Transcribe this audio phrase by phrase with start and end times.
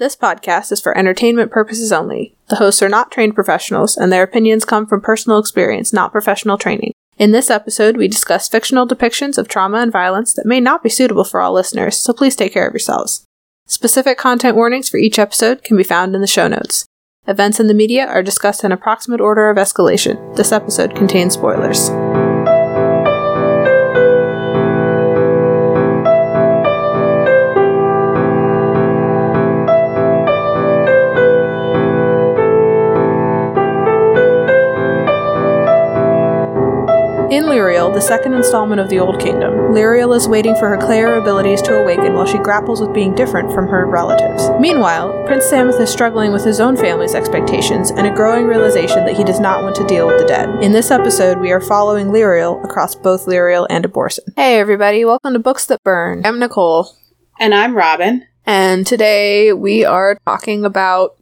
[0.00, 2.34] This podcast is for entertainment purposes only.
[2.48, 6.56] The hosts are not trained professionals, and their opinions come from personal experience, not professional
[6.56, 6.94] training.
[7.18, 10.88] In this episode, we discuss fictional depictions of trauma and violence that may not be
[10.88, 13.26] suitable for all listeners, so please take care of yourselves.
[13.66, 16.86] Specific content warnings for each episode can be found in the show notes.
[17.26, 20.34] Events in the media are discussed in approximate order of escalation.
[20.34, 21.90] This episode contains spoilers.
[37.88, 41.80] The second installment of the Old Kingdom, Lirael is waiting for her Clayr abilities to
[41.80, 44.50] awaken while she grapples with being different from her relatives.
[44.60, 49.16] Meanwhile, Prince Sameth is struggling with his own family's expectations and a growing realization that
[49.16, 50.62] he does not want to deal with the dead.
[50.62, 54.20] In this episode, we are following Lirael across both Lirael and Abhorsen.
[54.36, 56.24] Hey everybody, welcome to Books That Burn.
[56.26, 56.94] I'm Nicole,
[57.40, 58.26] And I'm Robin.
[58.44, 61.16] and today we are talking about.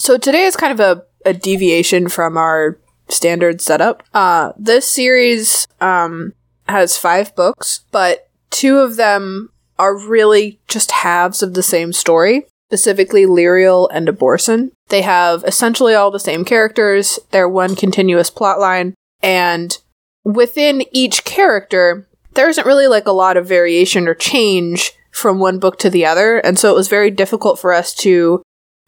[0.00, 4.02] So today is kind of a, a deviation from our standard setup.
[4.14, 6.32] Uh, this series um,
[6.68, 12.46] has five books, but two of them are really just halves of the same story,
[12.68, 14.72] specifically Lirael and Abhorsen.
[14.88, 19.76] They have essentially all the same characters, they're one continuous plot line, and
[20.24, 25.58] within each character, there isn't really like a lot of variation or change from one
[25.58, 28.42] book to the other, and so it was very difficult for us to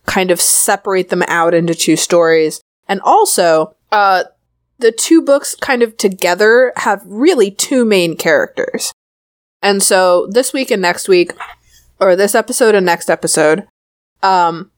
[0.06, 2.60] kind of separate them out into two stories.
[2.88, 4.24] And also, uh,
[4.78, 8.92] the two books kind of together have really two main characters.
[9.62, 11.32] And so this week and next week,
[12.00, 13.66] or this episode and next episode,
[14.22, 14.70] um,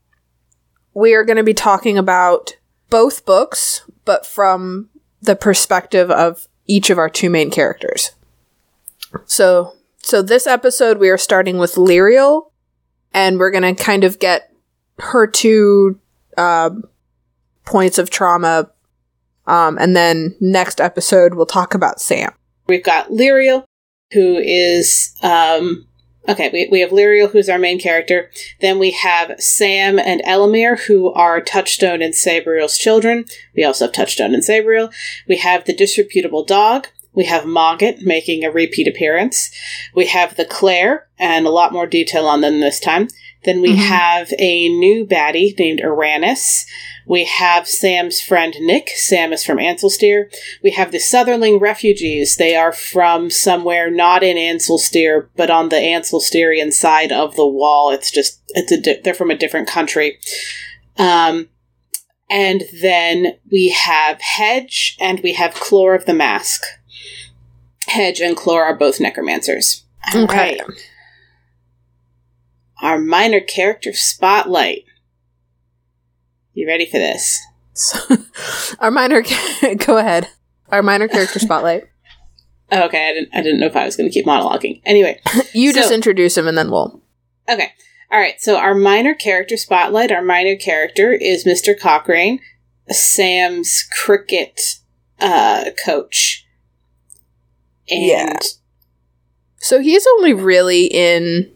[0.95, 2.57] we are going to be talking about
[2.89, 4.89] both books, but from
[5.21, 8.13] the perspective of each of our two main characters.
[9.27, 12.51] So, so this episode we are starting with Lirael,
[13.13, 14.53] and we're going to kind of get
[14.99, 15.99] her two
[16.39, 16.71] uh,
[17.65, 18.71] points of trauma
[19.47, 22.33] um, and then next episode, we'll talk about Sam.
[22.67, 23.65] We've got Lirael,
[24.13, 25.87] who is um
[26.29, 28.31] okay, we, we have Lirael, who's our main character.
[28.61, 33.25] Then we have Sam and Ellimere, who are Touchstone and Sabriel's children.
[33.57, 34.93] We also have Touchstone and Sabriel.
[35.27, 36.89] We have the disreputable dog.
[37.13, 39.51] We have Mogget making a repeat appearance.
[39.95, 43.09] We have the Clayr, and a lot more detail on them this time.
[43.45, 43.77] Then we Mhm.
[43.77, 46.65] have a new baddie named Orannis.
[47.07, 48.91] We have Sam's friend Nick.
[48.91, 50.31] Sam is from Ancelstierre.
[50.63, 52.37] We have the Southerling refugees.
[52.37, 57.91] They are from somewhere not in Ancelstierre, but on the Ancelstierran side of the wall.
[57.91, 60.19] It's just it's a di- they're from a different country.
[60.99, 61.49] Um,
[62.29, 66.63] and then we have Hedge and we have Chlorr of the Mask.
[67.89, 69.83] Hedge and Chlorr are both necromancers.
[70.15, 70.37] All Okay.
[70.37, 70.61] right.
[72.83, 74.85] Our minor character spotlight.
[76.55, 77.39] You ready for this?
[77.75, 77.99] So,
[78.81, 79.23] our minor,
[79.87, 80.29] go ahead.
[80.71, 81.85] Our minor character spotlight.
[82.73, 83.29] Oh, okay, I didn't.
[83.35, 84.81] I didn't know if I was going to keep monologuing.
[84.85, 85.21] Anyway,
[85.53, 87.03] You just introduce him, and then we'll.
[87.49, 87.73] okay,
[88.13, 88.41] all right.
[88.41, 90.13] So our minor character spotlight.
[90.13, 91.79] Our minor character is Mr.
[91.79, 92.39] Cochrane,
[92.89, 94.61] Sam's cricket
[95.19, 96.47] uh, coach.
[97.89, 98.39] And Yeah.
[99.59, 101.51] So he's only really in.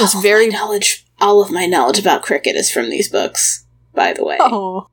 [0.00, 1.06] All It's very- knowledge.
[1.20, 3.64] All of my knowledge about cricket is from these books.
[3.94, 4.86] By the way, Oh.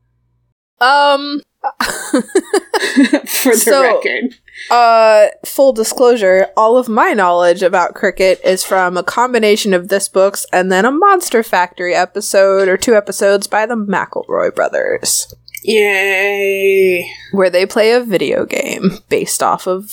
[0.79, 1.41] Um.
[2.12, 4.35] for the So- record.
[4.69, 10.07] Uh, full disclosure, all of my knowledge about cricket is from a combination of this
[10.07, 17.09] books and then a Monster Factory episode or two episodes by the McElroy brothers, Yay!
[17.31, 19.91] where they play a video game based off of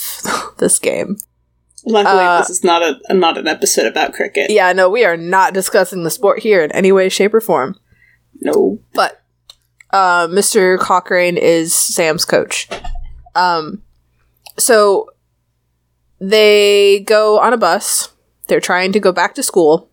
[0.58, 1.16] this game.
[1.88, 4.50] Luckily, Uh, this is not a not an episode about cricket.
[4.50, 7.76] Yeah, no, we are not discussing the sport here in any way, shape, or form.
[8.40, 8.78] No.
[8.92, 9.22] But
[9.90, 10.78] uh, Mr.
[10.78, 12.68] Cochrane is Sam's coach.
[13.34, 13.82] Um,
[14.58, 15.08] so
[16.20, 18.10] they go on a bus.
[18.48, 19.90] They're trying to go back to school.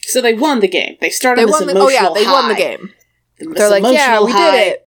[0.00, 0.96] So they won the game.
[1.00, 2.90] They started They won the, oh yeah, they won the game.
[3.38, 4.50] They're like, yeah, we high.
[4.50, 4.87] did it.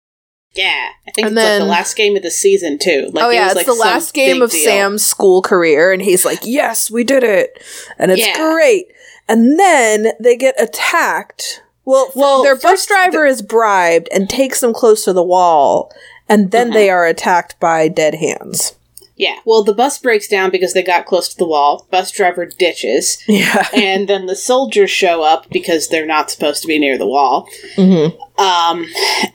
[0.56, 3.10] Yeah, I think And it's like the last game of the season too.
[3.14, 4.64] Like, oh it yeah, was, it's like, the last game of deal.
[4.64, 7.62] Sam's school career, and he's like, "Yes, we did it,"
[7.98, 8.52] and it's Yeah.
[8.52, 8.88] great.
[9.28, 11.62] And then they get attacked.
[11.86, 15.92] Well, Well, their bus driver is bribed and takes them close to the wall,
[16.28, 16.98] and then they uh-huh.
[16.98, 18.74] are attacked by dead hands.
[19.20, 19.40] Yeah.
[19.44, 21.86] Well, the bus breaks down because they got close to the wall.
[21.92, 23.22] Bus driver ditches.
[23.28, 23.68] Yeah.
[23.76, 27.50] and then the soldiers show up because they're not supposed to be near the wall.
[27.76, 28.18] Mm-hmm.
[28.42, 28.86] Um,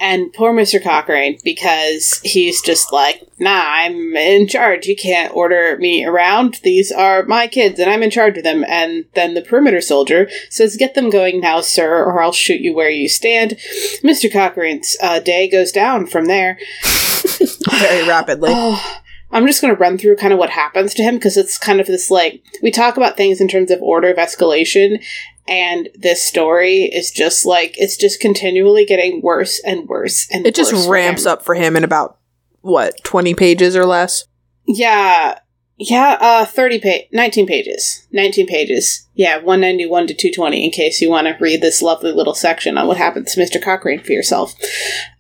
[0.01, 0.83] and poor Mr.
[0.83, 4.87] Cochrane, because he's just like, nah, I'm in charge.
[4.87, 6.61] You can't order me around.
[6.63, 8.65] These are my kids, and I'm in charge of them.
[8.67, 12.73] And then the perimeter soldier says, Get them going now, sir, or I'll shoot you
[12.73, 13.59] where you stand.
[14.03, 14.33] Mr.
[14.33, 16.59] Cochrane's uh, day goes down from there.
[17.71, 18.51] Very rapidly.
[18.57, 19.01] Oh,
[19.35, 21.81] I'm just going to run through kind of what happens to him because it's kind
[21.81, 25.05] of this like we talk about things in terms of order of escalation,
[25.49, 30.55] and this story is just like it's just continually getting worse and worse and it
[30.55, 31.33] just for ramps him.
[31.33, 32.19] up for him in about
[32.61, 34.25] what twenty pages or less.
[34.67, 35.41] Yeah,
[35.77, 39.09] yeah, uh, thirty page, nineteen pages, nineteen pages.
[39.15, 40.65] Yeah, one ninety one to two twenty.
[40.65, 43.59] In case you want to read this lovely little section on what happens to Mister
[43.59, 44.55] Cochrane for yourself.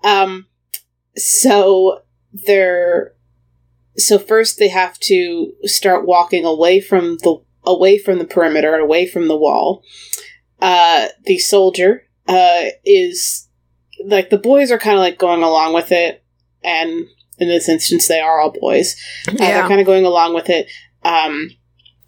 [0.04, 0.46] Um,
[1.16, 2.02] so
[2.32, 3.13] they're
[3.96, 8.82] so first they have to start walking away from the away from the perimeter and
[8.82, 9.82] away from the wall.
[10.60, 13.48] Uh, the soldier uh is
[14.04, 16.24] like the boys are kind of like going along with it,
[16.62, 17.06] and
[17.38, 18.96] in this instance they are all boys.
[19.28, 20.68] Uh, they're kind of going along with it.
[21.02, 21.50] Um,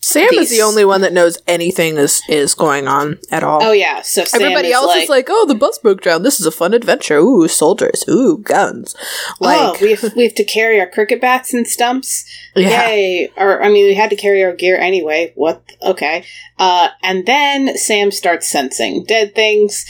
[0.06, 3.60] Sam is the only one that knows anything is is going on at all.
[3.60, 6.22] oh yeah, so Sam Everybody is else like, is like, "Oh, the bus broke down.
[6.22, 7.16] This is a fun adventure.
[7.16, 8.04] Ooh, soldiers.
[8.08, 8.94] Ooh, guns."
[9.40, 12.24] Like, oh, we have, we have to carry our cricket bats and stumps.
[12.56, 13.32] yeah, Yay!
[13.36, 15.32] Or I mean, we had to carry our gear anyway.
[15.34, 15.64] What?
[15.82, 16.24] Okay.
[16.56, 19.84] Uh, and then Sam starts sensing dead things,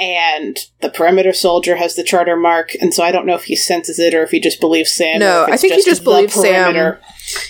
[0.00, 3.54] and the perimeter soldier has the charter mark, and so I don't know if he
[3.54, 5.20] senses it or if he just believes Sam.
[5.20, 6.96] No, I think he just believes Sam.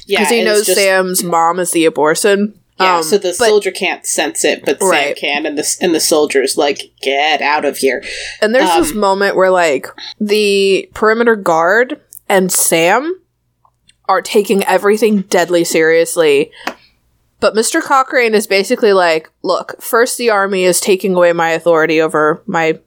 [0.07, 2.55] Yeah, because he knows just- Sam's mom is the Abhorsen.
[2.81, 5.95] Yeah, Um, so the but- soldier can't sense it, but Sam can, and the and
[5.95, 8.03] the soldier's like, "Get out of here!"
[8.41, 9.87] And there's this Um, moment where like
[10.21, 13.21] the perimeter guard and Sam
[14.09, 16.51] are taking everything deadly seriously.
[17.41, 17.81] But Mr.
[17.83, 22.79] Cochrane is basically like, look, first the army is taking away my authority over my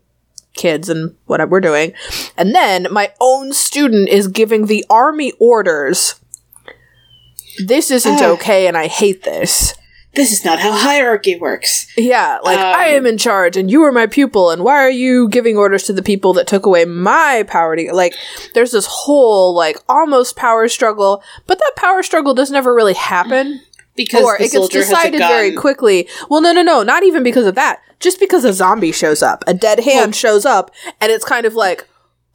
[0.55, 1.93] kids and what we're doing.
[2.35, 6.15] And then my own student is giving the army orders.
[7.65, 8.27] This isn't Ah.
[8.35, 9.73] okay and I hate this.
[10.13, 11.85] This is not how hierarchy works.
[11.95, 14.89] Yeah, like Um, I am in charge and you are my pupil, and why are
[14.89, 17.75] you giving orders to the people that took away my power?
[17.75, 18.15] To like,
[18.55, 23.61] there's this whole like almost power struggle, but that power struggle does never really happen,
[23.95, 26.07] Because or it gets soldier has a decided very quickly.
[26.31, 27.81] Well, no, no, no, not even because of that.
[27.99, 31.45] Just because a zombie shows up, a dead hand Well- shows up, and it's kind
[31.45, 31.87] of like.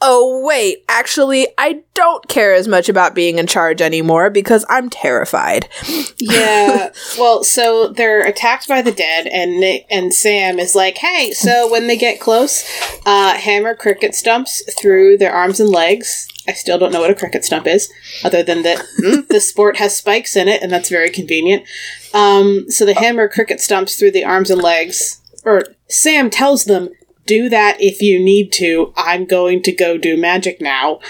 [0.04, 4.90] Oh wait, actually I don't care as much about being in charge anymore because I'm
[4.90, 5.68] terrified.
[6.18, 6.90] yeah.
[7.16, 11.70] Well, so they're attacked by the dead, and Nick and Sam is like, "Hey!" So
[11.70, 12.64] when they get close,
[13.06, 16.26] uh, hammer cricket stumps through their arms and legs.
[16.48, 17.88] I still don't know what a cricket stump is,
[18.24, 21.64] other than that mm, the sport has spikes in it, and that's very convenient.
[22.12, 25.20] Um, so the hammer cricket stumps through the arms and legs.
[25.44, 26.90] Or Sam tells them,
[27.26, 28.92] "Do that if you need to.
[28.96, 31.00] I'm going to go do magic now."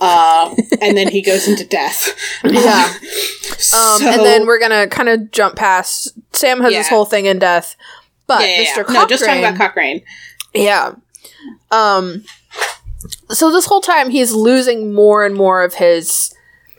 [0.00, 2.14] Uh, and then he goes into death.
[2.44, 2.92] Yeah.
[3.74, 6.12] Um, So- and then we're gonna kind of jump past.
[6.32, 7.76] Sam has this whole thing in death,
[8.26, 8.66] but Yeah, yeah, Mr.
[8.66, 8.82] yeah.
[8.82, 10.02] Cochrane, No, just talking about Cochrane.
[10.52, 10.92] yeah.
[11.70, 12.24] Um,
[13.30, 16.34] so this whole time he's losing more and more of his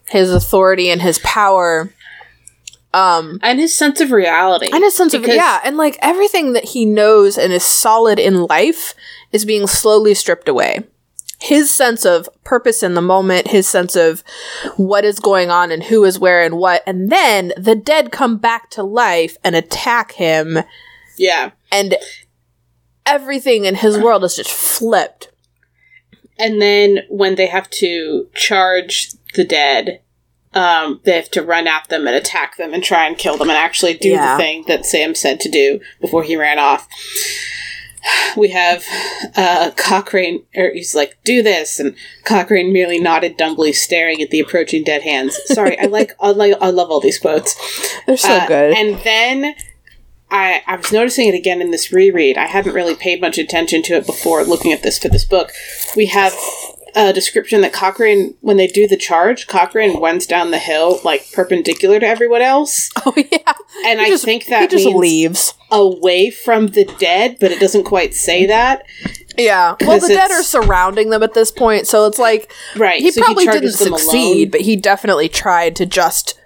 [0.09, 1.89] his authority and his power,
[2.93, 6.63] um, and his sense of reality and his sense of yeah, and like everything that
[6.63, 8.93] he knows and is solid in life
[9.31, 10.83] is being slowly stripped away.
[11.41, 14.23] His sense of purpose in the moment, his sense of
[14.77, 18.37] what is going on and who is where and what, and then the dead come
[18.37, 20.59] back to life and attack him,
[21.17, 21.95] yeah and
[23.05, 25.31] everything in his world is just flipped.
[26.39, 29.99] and then when they have to charge the dead
[30.53, 33.49] um, they have to run at them and attack them and try and kill them
[33.49, 34.37] and actually do Yeah.
[34.37, 36.87] the thing that sam said to do before he ran off
[38.35, 38.83] we have
[39.37, 41.95] uh, Cochrane, or he's like, "Do this," and
[42.25, 45.39] Cochrane merely nodded dumbly, staring at the approaching dead hands.
[45.45, 47.55] Sorry, I like, I like, I love all these quotes.
[48.05, 48.75] They're so Uh, good.
[48.75, 49.55] And then
[50.29, 52.37] I, I was noticing it again in this reread.
[52.37, 55.51] I hadn't really paid much attention to it before looking at this for this book.
[55.95, 56.33] We have
[56.95, 61.31] a description that Cochrane, when they do the charge, Cochrane runs down the hill like
[61.33, 63.53] perpendicular to everyone else, oh yeah,
[63.85, 65.53] and He I just- think he that just means leaves.
[65.71, 68.83] away from the dead, but it doesn't quite say that.
[69.37, 69.75] Yeah.
[69.81, 73.01] well, the dead are surrounding them at this point, so it's like Right.
[73.01, 74.51] he so probably didn't succeed, alone.
[74.51, 76.39] but he definitely tried to just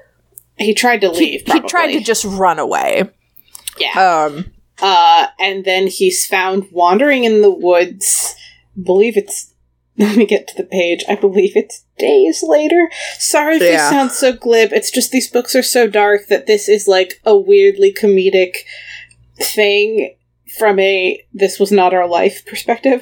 [0.58, 1.42] He tried to leave.
[1.46, 3.10] he tried to just run away.
[3.78, 3.92] yeah.
[4.28, 4.52] Um,
[4.82, 8.36] Uh, and then he's found wandering in the woods.
[8.82, 9.54] Believe it's
[10.08, 11.04] Let me get to the page.
[11.10, 12.90] I believe it's days later.
[13.18, 13.72] Sorry if Yeah.
[13.72, 14.72] this sounds so glib.
[14.72, 18.58] It's just these books are so dark that this is like a weirdly comedic
[19.40, 20.16] thing
[20.58, 23.02] from a this was not our life perspective.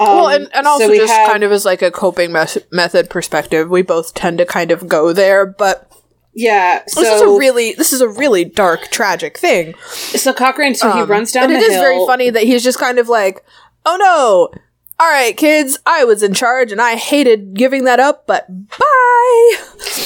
[0.00, 2.32] Um, well, and, and also so we just have- kind of as like a coping
[2.32, 5.46] mes- method perspective, we both tend to kind of go there.
[5.46, 5.90] But
[6.34, 6.82] yeah.
[6.86, 9.74] So this is a really this is a really dark, tragic thing.
[9.88, 10.74] so Cochrane.
[10.74, 11.80] So he Um, runs down and it is hill.
[11.82, 13.44] very funny that he's just kind of like,
[13.84, 14.60] oh no.
[14.98, 19.56] All right, kids, I was in charge and I hated giving that up, but bye.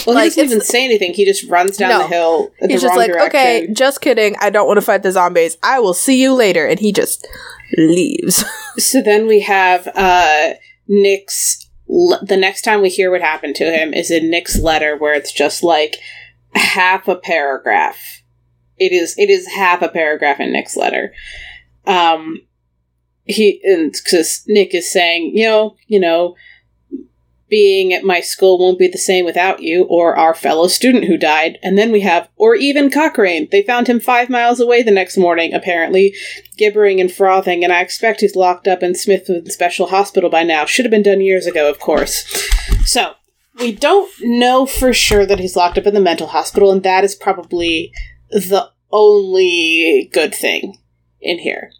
[0.06, 1.12] Well, Like, he doesn't even say anything.
[1.14, 1.98] He just runs down No.
[1.98, 3.28] the hill He's the just like, direction.
[3.28, 4.34] okay, just kidding.
[4.40, 5.56] I don't want to fight the zombies.
[5.62, 6.66] I will see you later.
[6.66, 7.26] And he just
[7.76, 8.44] leaves.
[8.78, 10.54] So then we have uh,
[10.88, 11.68] Nick's.
[11.88, 15.12] l- The next time we hear what happened to him is in Nick's letter, where
[15.12, 15.96] it's just like
[16.54, 18.22] half a paragraph.
[18.78, 19.14] It is.
[19.18, 21.12] It is half a paragraph in Nick's letter.
[21.86, 22.38] Um,
[23.24, 26.34] he and because Nick is saying, you know, you know,
[27.50, 31.18] being at my school won't be the same without you or our fellow student who
[31.18, 31.58] died.
[31.62, 33.48] And then we have, or even Cochrane.
[33.50, 36.14] They found him five miles away the next morning, apparently,
[36.56, 40.64] gibbering and frothing, and I expect he's locked up in Smithfield Special Hospital by now.
[40.64, 42.24] Should have been done years ago, of course.
[42.84, 43.14] So,
[43.58, 47.04] we don't know for sure that he's locked up in the mental hospital, and that
[47.04, 47.92] is probably
[48.30, 50.78] the only good thing
[51.20, 51.72] in here.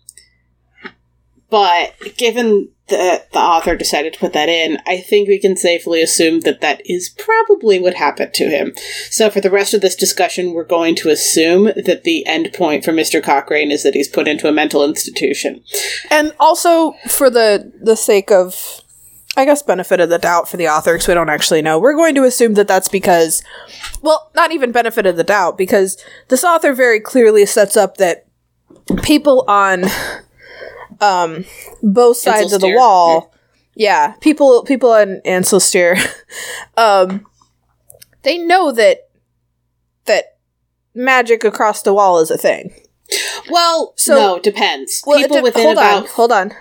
[1.50, 6.02] But given that the author decided to put that in, I think we can safely
[6.02, 8.75] assume that that is probably what happened to him.
[9.11, 12.85] So for the rest of this discussion, we're going to assume that the end point
[12.85, 13.23] for Mr.
[13.23, 15.62] Cochrane is that he's put into a mental institution.
[16.11, 18.83] and also, for the, the sake of,
[19.37, 21.95] I guess, benefit of the doubt for the author, because we don't actually know, we're
[21.95, 23.42] going to assume that that's because,
[24.02, 25.97] well, not even benefit of the doubt, because
[26.28, 28.26] this author very clearly sets up that
[29.02, 29.85] people on
[31.00, 31.45] um,
[31.83, 33.33] both sides of the wall,
[33.75, 35.99] yeah, people people on Ancelstierre,
[36.76, 37.26] um,
[38.23, 39.09] they know that
[40.07, 40.37] that
[40.95, 42.73] magic across the wall is a thing.
[43.50, 45.02] Well, So- no, it depends.
[45.07, 46.52] Well, People de- within hold about on, hold on.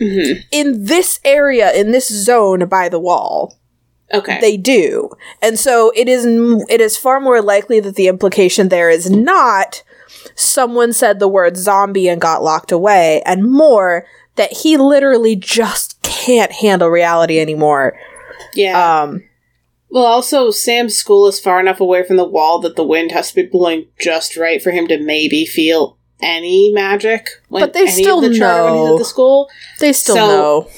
[0.00, 0.42] Mhm.
[0.50, 3.56] In this area, in this zone by the wall,
[4.12, 4.38] Okay.
[4.40, 6.24] they do, and so it is
[6.68, 9.82] it is far more likely that the implication there is not
[10.34, 16.00] someone said the word zombie and got locked away, and more that he literally just
[16.02, 17.98] can't handle reality anymore.
[18.54, 19.02] yeah.
[19.02, 19.24] Um,
[19.90, 23.28] well, also, Sam's school is far enough away from the wall that the wind has
[23.30, 27.28] to be blowing just right for him to maybe feel any magic.
[27.50, 28.94] But they any still of the char- when he's know.
[28.94, 29.50] at the school.
[29.80, 30.68] they still So- know.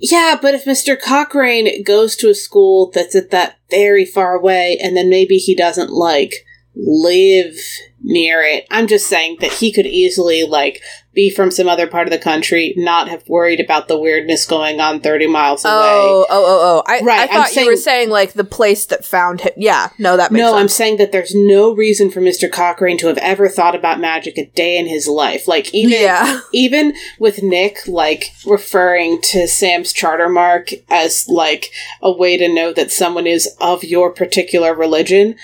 [0.00, 1.00] Yeah, but if Mr.
[1.00, 5.54] Cochrane goes to a school that's at that very far away, and then maybe he
[5.54, 6.32] doesn't like
[6.74, 7.56] live
[8.02, 10.82] near it, I'm just saying that he could easily like
[11.14, 14.80] be from some other part of the country, not have worried about the weirdness going
[14.80, 15.88] on 30 miles oh, away.
[15.90, 16.82] Oh, oh, oh, oh!
[16.86, 19.52] I, Right, I I'm thought you were saying- like the place that found him.
[19.56, 22.50] Yeah, no, that makes No, I'm saying that there's no reason for Mr.
[22.50, 25.46] Cochrane to have ever thought about magic a day in his life.
[25.46, 32.10] Like even yeah, even with Nick like referring to Sam's charter mark as like a
[32.10, 35.36] way to know that someone is of your particular religion.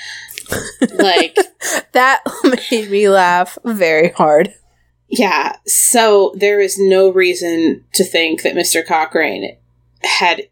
[0.94, 1.36] Like
[1.92, 2.22] that
[2.70, 4.54] made me laugh very hard.
[5.08, 8.86] yeah, so there is no reason to think that Mr.
[8.86, 9.56] Cochrane
[10.02, 10.48] had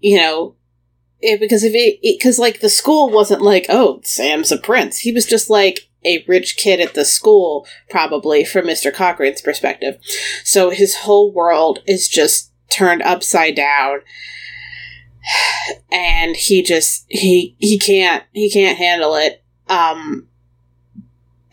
[0.00, 0.56] you know
[1.20, 4.98] it, because if it because like the school wasn't like oh Sam's a prince.
[4.98, 8.92] He was just like a rich kid at the school probably from Mr.
[8.92, 9.98] Cochrane's perspective.
[10.44, 14.00] So his whole world is just turned upside down
[15.90, 19.42] and he just he he can't he can't handle it.
[19.68, 20.28] Um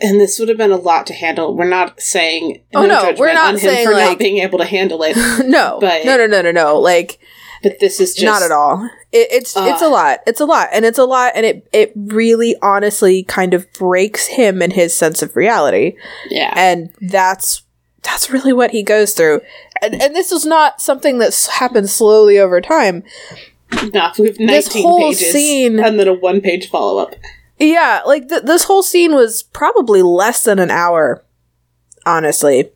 [0.02, 1.56] and this would have been a lot to handle.
[1.58, 4.66] We're not saying Oh, no, judgment we're not saying, for like- not being able to
[4.66, 6.80] handle it, no, But- no, no, no, no, no.
[6.80, 7.20] Like
[7.62, 8.90] but this is just not at all.
[9.12, 10.20] It, it's it's a lot.
[10.26, 14.28] It's a lot, and it's a lot, and it it really, honestly, kind of breaks
[14.28, 15.98] him and his sense of reality,
[16.30, 17.64] Yeah, and that's
[18.02, 19.42] that's really what he goes through.
[19.82, 23.04] And, and this is not something that's happened slowly over time.
[23.94, 27.14] no, we have nineteen This whole pages scene- and then a one-page follow-up.
[27.58, 31.24] Yeah, like th- this whole scene was probably less than an hour,
[32.06, 32.72] honestly.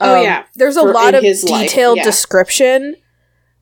[0.00, 2.04] Oh, Um, yeah, there's a for- lot of detailed yeah.
[2.04, 2.96] description,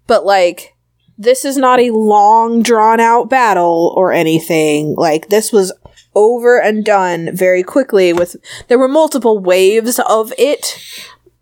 [0.06, 0.74] but like
[1.18, 4.94] this is not a long drawn out battle or anything.
[4.96, 5.72] Like this was
[6.14, 8.36] over and done very quickly with
[8.68, 10.80] there were multiple waves of it,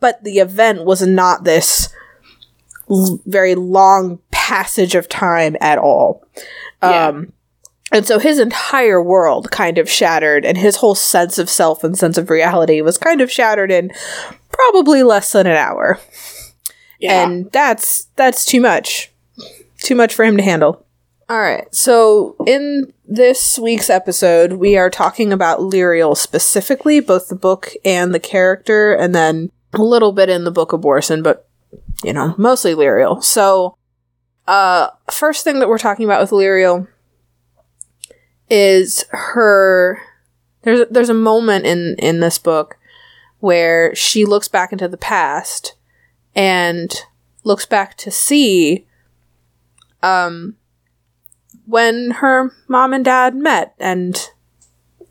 [0.00, 1.90] but the event was not this
[2.90, 6.26] l- very long passage of time at all.
[6.82, 7.08] Yeah.
[7.08, 7.32] Um
[7.92, 11.96] and so his entire world kind of shattered, and his whole sense of self and
[11.96, 13.92] sense of reality was kind of shattered in
[14.50, 16.00] probably less than an hour.
[17.00, 17.22] Yeah.
[17.22, 19.12] And that's that's too much.
[19.78, 20.84] Too much for him to handle.
[21.28, 21.72] All right.
[21.74, 28.14] So, in this week's episode, we are talking about Lirael specifically, both the book and
[28.14, 31.48] the character, and then a little bit in the book Abhorsen, but
[32.04, 33.22] you know, mostly Lirael.
[33.22, 33.76] So,
[34.46, 36.86] uh first thing that we're talking about with Lirael
[38.48, 40.00] is her
[40.62, 42.78] there's there's a moment in in this book
[43.40, 45.74] where she looks back into the past
[46.34, 46.94] and
[47.44, 48.86] looks back to see
[50.02, 50.56] um
[51.66, 54.30] when her mom and dad met and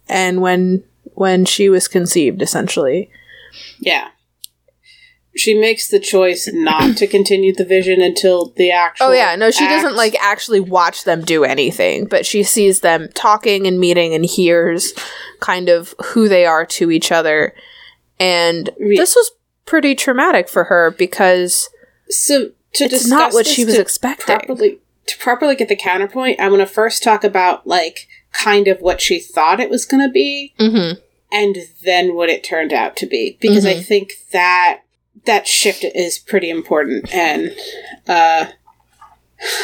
[0.08, 0.84] and when
[1.14, 3.10] when she was conceived essentially
[3.80, 4.10] Yeah.
[5.38, 9.08] She makes the choice not to continue the vision until the actual.
[9.08, 13.10] oh yeah no she doesn't like actually watch them do anything but she sees them
[13.14, 14.94] talking and meeting and hears
[15.42, 17.54] kind of who they are to each other
[18.20, 19.32] and Re- this was
[19.66, 21.70] pretty traumatic for her because
[22.10, 25.76] So to it's discuss not what she was to expecting properly to properly get the
[25.76, 29.86] counterpoint, I'm going to first talk about like kind of what she thought it was
[29.86, 31.00] going to be, mm-hmm.
[31.32, 33.86] and then what it turned out to be, because I Mhm.
[33.86, 34.82] think that
[35.26, 37.56] that shift is pretty important, and
[38.08, 38.48] uh,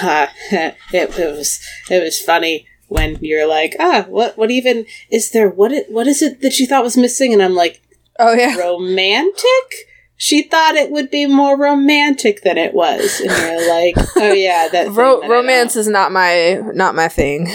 [0.02, 5.32] uh it, it was it was funny when you're like, ah, what what even is
[5.32, 5.50] there?
[5.50, 7.32] What it, what is it that you thought was missing?
[7.32, 7.82] And I'm like,
[8.20, 9.88] oh yeah romantic?
[10.18, 13.22] She thought it would be more romantic than it was.
[13.22, 17.50] And you're like, oh yeah, that Ro- that romance is not my not my thing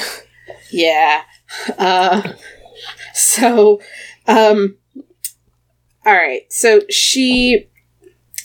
[0.70, 1.22] Yeah.
[1.78, 2.32] Uh
[3.12, 3.80] so
[4.26, 4.78] um
[6.06, 6.50] all right.
[6.52, 7.68] So she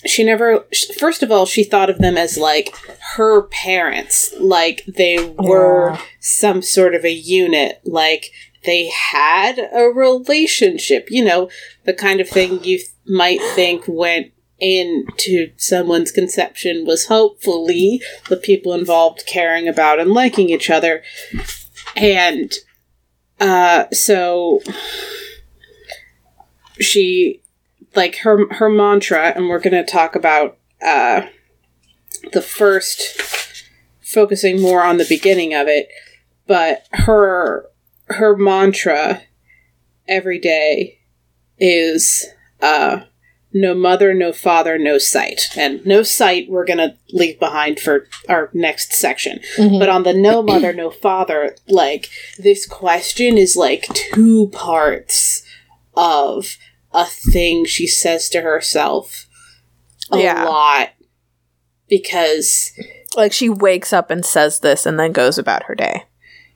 [0.05, 0.65] she never
[0.98, 2.75] first of all she thought of them as like
[3.15, 4.34] her parents.
[4.39, 6.01] Like they were Yeah.
[6.20, 7.81] some sort of a unit.
[7.86, 8.31] Like
[8.65, 11.50] they had a relationship you know
[11.86, 18.38] the kind of thing you th- might think went into someone's conception was hopefully the
[18.38, 21.01] people involved caring about and liking each other.
[21.96, 22.53] And
[23.39, 24.62] uh so
[26.79, 27.41] she
[27.95, 31.21] like her her mantra and we're going to talk about uh
[32.33, 33.65] the first
[34.01, 35.89] focusing more on the beginning of it
[36.48, 37.65] but her
[38.05, 39.21] her mantra
[40.07, 41.00] every day
[41.57, 42.27] is
[42.62, 43.01] uh
[43.53, 45.50] no mother no father no sight.
[45.57, 49.39] And no sight we're going to leave behind for our next section.
[49.58, 55.43] But on the no mother no father like this question is like two parts
[55.95, 56.58] of
[56.93, 59.27] a thing she says to herself
[60.12, 60.43] a Yeah.
[60.43, 60.89] lot
[61.89, 62.71] because
[63.15, 66.04] like she wakes up and says this and then goes about her day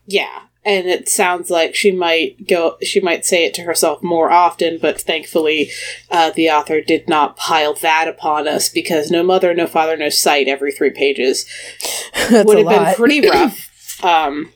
[0.06, 4.30] yeah and it sounds like she might go she might say it to herself more
[4.30, 5.70] often but thankfully
[6.10, 10.08] uh, the author did not pile that upon us because no mother no father no
[10.08, 11.46] sight every three pages
[12.30, 14.04] would have been pretty rough.
[14.04, 14.52] um,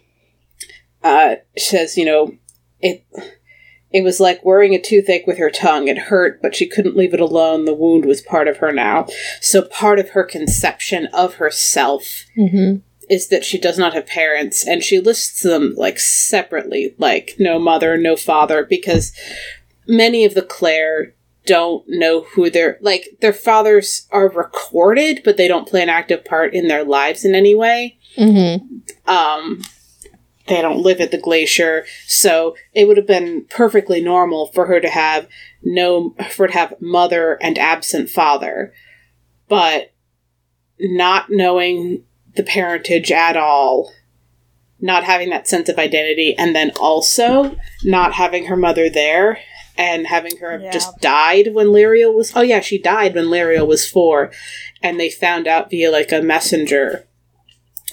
[1.03, 2.35] uh, says, you know,
[2.81, 3.05] it
[3.93, 5.89] it was like wearing a toothache with her tongue.
[5.89, 7.65] It hurt, but she couldn't leave it alone.
[7.65, 9.07] The wound was part of her now.
[9.41, 12.83] So part of her conception of herself Mhm.
[13.09, 17.59] is that she does not have parents, and she lists them like separately, like no
[17.59, 19.13] mother, no father, because
[19.87, 21.13] many of the Clayr
[21.47, 26.25] don't know who their like their fathers are recorded, but they don't play an active
[26.25, 27.97] part in their lives in any way.
[28.17, 28.61] Mhm.
[29.09, 29.63] Um,
[30.51, 34.81] they don't live at the glacier, so it would have been perfectly normal for her
[34.81, 35.27] to have
[35.63, 38.73] no for her to have mother and absent father,
[39.49, 39.93] but
[40.79, 42.05] not knowing
[42.37, 43.93] the parentage at all,
[44.81, 49.39] not having that sense of identity, and then also not having her mother there
[49.77, 50.71] and having her Yeah.
[50.71, 54.31] just died when Lirael was oh yeah, she died when Lirael was four,
[54.83, 57.07] and they found out via like a messenger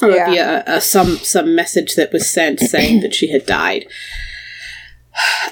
[0.01, 0.29] or Yeah.
[0.29, 3.85] via a, some some message that was sent saying that she had died.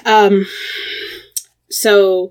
[0.04, 0.46] Um,
[1.68, 2.30] so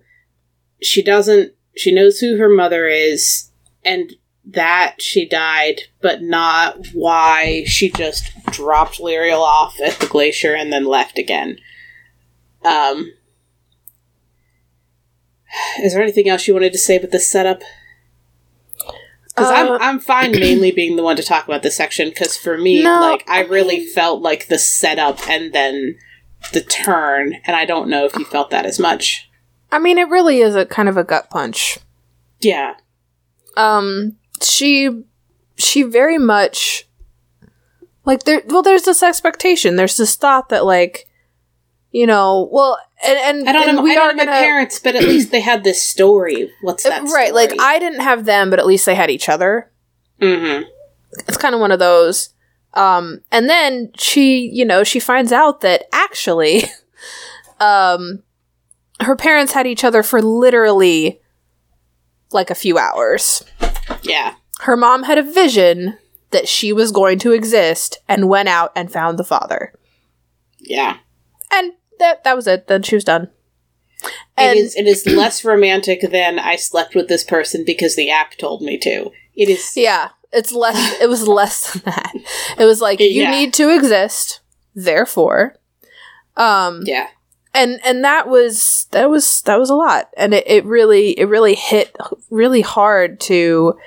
[0.82, 1.54] she doesn't.
[1.76, 3.52] She knows who her mother is,
[3.84, 4.14] and
[4.46, 10.72] that she died, but not why she just dropped Lirael off at the glacier and
[10.72, 11.58] then left again.
[12.64, 13.12] Um,
[15.82, 17.62] is there anything else you wanted to say with the setup?
[19.36, 22.10] Because Uh, I'm I'm fine mainly being the one to talk about this section.
[22.10, 25.98] Because for me, No, like I I really mean- felt like the setup and then
[26.54, 29.30] the turn, and I don't know if you felt that as much.
[29.72, 31.80] I mean, it really is a kind of a gut punch.
[32.40, 32.76] Yeah,
[33.58, 35.04] Um, she,
[35.58, 36.88] she very much,
[38.06, 38.42] like there.
[38.46, 39.76] Well, there's this expectation.
[39.76, 41.08] There's this thought that, like,
[41.92, 43.84] you know, well, and and I don't and know.
[43.84, 46.52] we I don't are know gonna parents, but at least they had this story.
[46.62, 47.04] What's that?
[47.04, 47.34] right.
[47.34, 47.54] Like?
[47.60, 49.72] I didn't have them, but at least they had each other.
[50.22, 50.66] Mhm.
[51.28, 52.30] It's kind of one of those.
[52.74, 56.64] Um, and then she, you know, she finds out that actually,
[57.60, 58.22] um,
[59.02, 61.22] her parents had each other for literally
[62.32, 63.44] like a few hours.
[64.02, 64.36] Yeah.
[64.62, 65.98] Her mom had a vision
[66.32, 69.74] that she was going to exist and went out and found the father.
[70.60, 70.98] Yeah.
[71.52, 72.68] And that that was it.
[72.68, 73.30] Then she was done.
[74.38, 78.10] And it is it is less romantic than I slept with this person because the
[78.12, 79.12] app told me to.
[79.36, 82.14] It is yeah, it's less it was less than that.
[82.58, 83.32] It was like you Yeah.
[83.32, 84.42] need to exist,
[84.76, 85.58] therefore.
[86.38, 87.08] Um yeah.
[87.54, 91.26] and and that was that was that was a lot and it, it really it
[91.30, 91.96] really hit
[92.30, 93.78] really hard to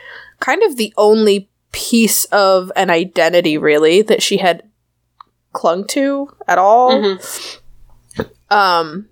[0.41, 4.63] kind of the only piece of an identity really that she had
[5.53, 7.59] clung to at all Mhm.
[8.51, 9.09] Um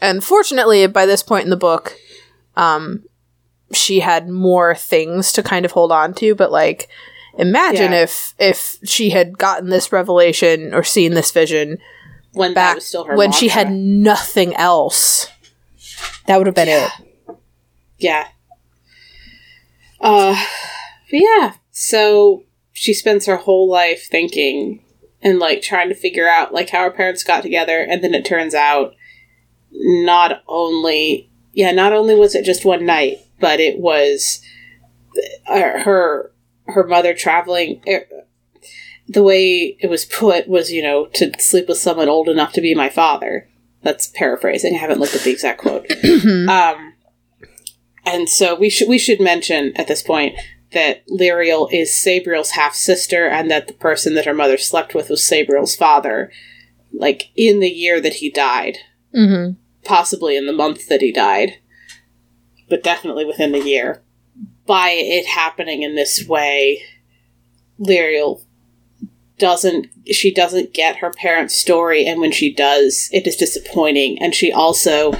[0.00, 1.96] and fortunately by this point in the book
[2.56, 3.02] um
[3.72, 6.88] she had more things to kind of hold on to but like
[7.38, 8.02] imagine Yeah.
[8.02, 11.78] if if she had gotten this revelation or seen this vision
[12.32, 15.28] When that back was still her when she had nothing else.
[16.26, 16.86] That would have been Yeah.
[17.28, 17.36] it.
[17.98, 18.28] Yeah.
[20.00, 20.32] Uh
[21.10, 21.54] but yeah.
[21.70, 24.82] So she spends her whole life thinking
[25.22, 28.24] and like trying to figure out like how her parents got together and then it
[28.24, 28.94] turns out
[29.70, 31.28] not only
[31.58, 34.40] yeah, not only was it just one night, but it was
[35.48, 36.32] uh, her
[36.66, 38.06] her mother traveling er,
[39.08, 42.60] the way it was put was, you know, to sleep with someone old enough to
[42.60, 43.48] be my father.
[43.82, 44.74] That's paraphrasing.
[44.74, 45.86] I haven't looked at the exact quote.
[46.48, 46.94] Um,
[48.04, 50.38] and so we should we should mention at this point
[50.72, 55.08] that Lirael is Sabriel's half sister, and that the person that her mother slept with
[55.08, 56.30] was Sabriel's father.
[56.92, 58.78] Like in the year that he died,
[59.14, 59.52] Mm-hmm.
[59.84, 61.54] possibly in the month that he died,
[62.68, 64.02] but definitely within the year.
[64.66, 66.82] By it happening in this way,
[67.80, 68.42] Lirael
[69.38, 74.20] doesn't she doesn't get her parents' story, and when she does, it is disappointing.
[74.20, 75.12] And she also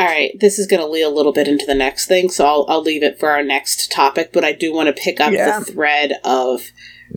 [0.00, 2.44] all right, this is going to lead a little bit into the next thing, so
[2.46, 4.30] I'll, I'll leave it for our next topic.
[4.32, 5.58] But I do want to pick up Yeah.
[5.60, 6.62] the thread of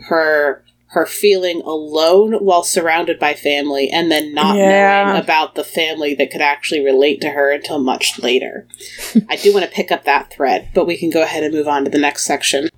[0.07, 5.05] her her feeling alone while surrounded by family, and then not Yeah.
[5.05, 8.67] knowing about the family that could actually relate to her until much later.
[9.29, 11.67] I do want to pick up that thread, but we can go ahead and move
[11.67, 12.69] on to the next section.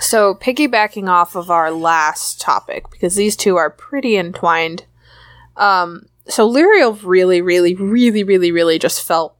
[0.00, 4.84] So, piggybacking off of our last topic, because these two are pretty entwined.
[5.56, 9.36] Um, so Lirael really, really, really, really, really just felt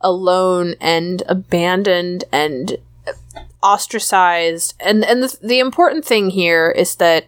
[0.00, 2.76] alone and abandoned and
[3.62, 4.74] ostracized.
[4.80, 7.26] And and the, the important thing here is that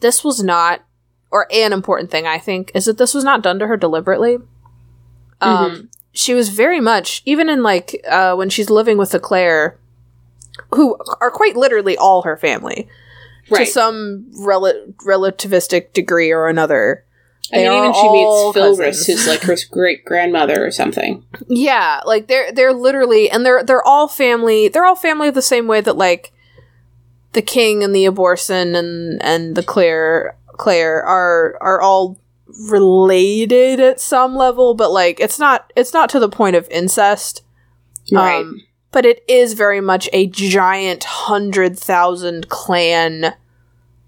[0.00, 0.82] this was not,
[1.30, 4.38] or an important thing I think, is that this was not done to her deliberately.
[5.40, 9.76] Um, she was very much even in like uh, when she's living with the Clayr,
[10.74, 12.88] who are quite literally all her family
[13.50, 13.66] Right.
[13.66, 14.72] to some rel-
[15.04, 17.04] relativistic degree or another.
[17.52, 21.24] I mean, even she meets Filris, who's like her great grandmother or something.
[21.46, 24.68] Yeah, like they're they're literally and they're they're all family.
[24.68, 26.32] They're all family the same way that like
[27.32, 32.18] the king and the Abhorsen and and the Clayr Clayr are are all
[32.70, 37.42] related at some level, but like it's not it's not to the point of incest.
[38.10, 38.40] Right.
[38.40, 43.34] Um, but it is very much a giant hundred thousand clan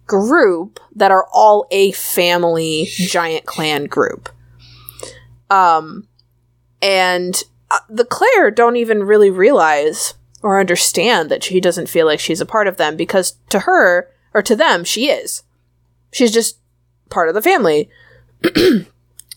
[0.06, 4.28] group that are all a family giant clan group.
[5.50, 6.08] Um,
[6.82, 12.20] and uh, the Clayr don't even really realize or understand that she doesn't feel like
[12.20, 15.42] she's a part of them because to her or to them she is.
[16.12, 16.58] She's just
[17.10, 17.90] part of the family.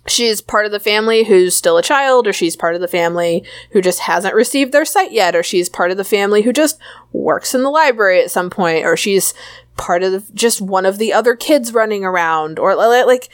[0.08, 3.44] she's part of the family who's still a child, or she's part of the family
[3.72, 6.80] who just hasn't received their sight yet, or she's part of the family who just
[7.12, 9.34] works in the library at some point, or she's
[9.80, 13.30] part of just one of the other kids running around, or like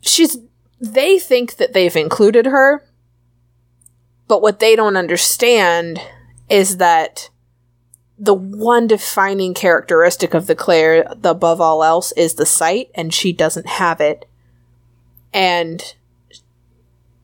[0.00, 0.38] she's.
[0.80, 2.84] They think that they've included her,
[4.26, 6.00] but what they don't understand
[6.50, 7.30] is that
[8.18, 13.14] the one defining characteristic of the Clayr, the above all else, is the sight, and
[13.14, 14.26] she doesn't have it.
[15.32, 15.94] And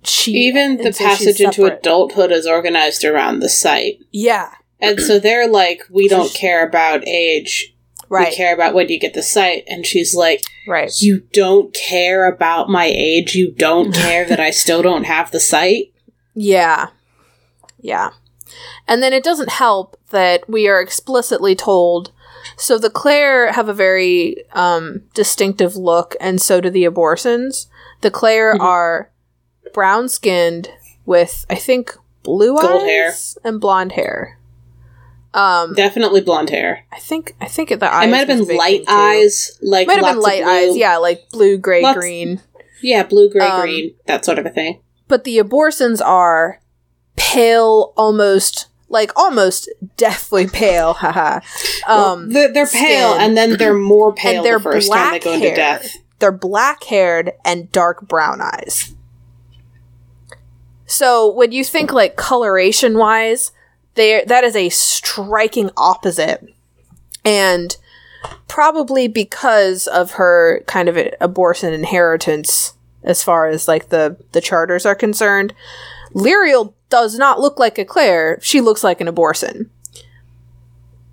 [0.03, 4.01] she Even the so passage into adulthood is organized around the sight.
[4.11, 7.75] yeah, And so they're like, we don't care about age.
[8.11, 9.64] Right, We care about when you get the sight.
[9.68, 13.35] And she's like, right, you don't care about my age.
[13.37, 15.92] You don't care that I still don't have the sight.
[16.35, 16.88] yeah,
[17.81, 18.11] yeah.
[18.88, 22.11] And then it doesn't help that we are explicitly told.
[22.57, 27.66] So the Clayr have a very um, distinctive look, and so do the Abhorsens.
[28.01, 28.61] The Clayr Mhm.
[28.61, 29.11] are
[29.73, 30.68] brown skinned
[31.07, 33.14] with I think blue Gold eyes hair.
[33.44, 34.37] and blonde hair.
[35.33, 36.85] Um, Definitely blonde hair.
[36.90, 38.93] I think I think the eyes it might have been light too.
[38.93, 42.40] eyes, like Might have been light eyes, yeah, like blue, gray, Lots- green.
[42.83, 44.81] yeah, blue, gray, Um, green, that sort of a thing.
[45.07, 46.61] But the Abhorsens are
[47.16, 50.95] pale, almost like almost deathly pale.
[50.99, 51.40] Haha.
[51.87, 55.12] um, well, they're, they're pale, and then they're more pale and they're the first time
[55.12, 55.97] they go into death.
[56.19, 58.95] they're black haired and dark brown eyes.
[60.87, 63.53] So when you think like coloration wise,
[64.01, 66.45] there that is a striking opposite.
[67.25, 67.77] And
[68.49, 74.87] probably because of her kind of Abhorsen inheritance as far as like the the charters
[74.87, 75.55] are concerned,
[76.15, 78.43] Lirael does not look like a Clayr.
[78.43, 79.69] She looks like an Abhorsen.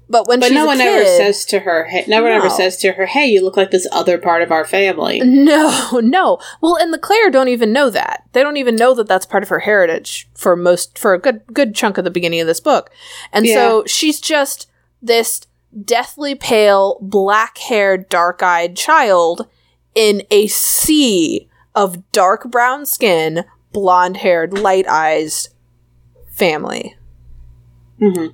[0.10, 2.50] But when But she's no one kid, ever says to her, hey, no one ever
[2.50, 5.20] says to her, hey, you look like this other part of our family.
[5.20, 6.39] No, no.
[6.62, 8.24] Well, and the Clayr don't even know that.
[8.32, 11.41] They don't even know that that's part of her heritage for most for a good
[11.54, 12.89] good chunk of the beginning of this book.
[13.34, 14.70] And so she's just
[15.02, 15.41] this
[15.84, 19.48] deathly pale, black-haired, dark-eyed child
[19.93, 23.43] in a sea of dark brown skin,
[23.74, 25.50] blonde-haired, light-eyes
[26.32, 26.96] family.
[28.00, 28.28] hmm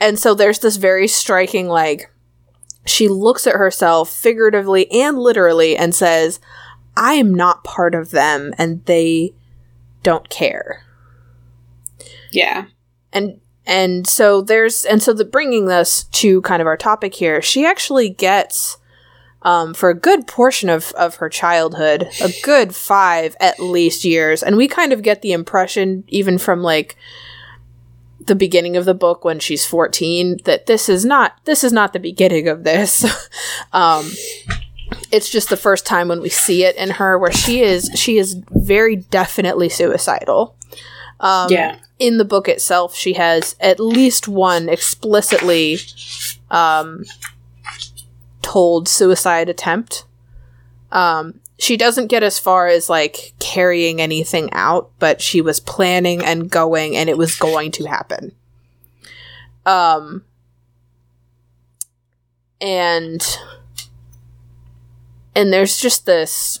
[0.00, 2.10] And so there's this very striking, like,
[2.86, 6.40] she looks at herself figuratively and literally and says,
[6.96, 9.34] I am not part of them and they
[10.02, 10.84] don't care.
[12.30, 12.66] Yeah.
[13.12, 17.42] And and so there's and so the bringing this to kind of our topic here,
[17.42, 18.78] she actually gets
[19.42, 24.42] um, for a good portion of, of her childhood, a good five at least years,
[24.42, 26.96] and we kind of get the impression, even from like
[28.28, 31.92] the beginning of the book when she's 14 that this is not this is not
[31.92, 33.04] the beginning of this.
[33.72, 34.10] Um
[35.10, 38.18] it's just the first time when we see it in her where she is she
[38.18, 40.56] is very definitely suicidal.
[41.20, 41.78] Um yeah.
[41.98, 45.78] in the book itself she has at least one explicitly
[46.50, 47.04] um
[48.42, 50.04] told suicide attempt.
[50.92, 56.24] Um she doesn't get as far as like carrying anything out but she was planning
[56.24, 58.32] and going and it was going to happen.
[59.66, 60.24] Um
[62.60, 63.38] and
[65.34, 66.60] and there's just this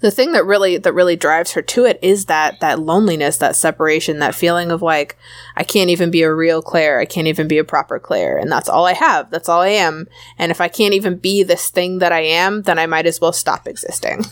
[0.00, 3.56] the thing that really that really drives her to it is that that loneliness that
[3.56, 5.16] separation that feeling of like
[5.56, 6.98] i can't even be a real Clayr.
[6.98, 8.40] I can't even be a proper Clayr.
[8.40, 9.30] And that's all i have.
[9.30, 10.08] That's all i am.
[10.38, 13.20] And if i can't even be this thing that i am then i might as
[13.20, 14.24] well stop existing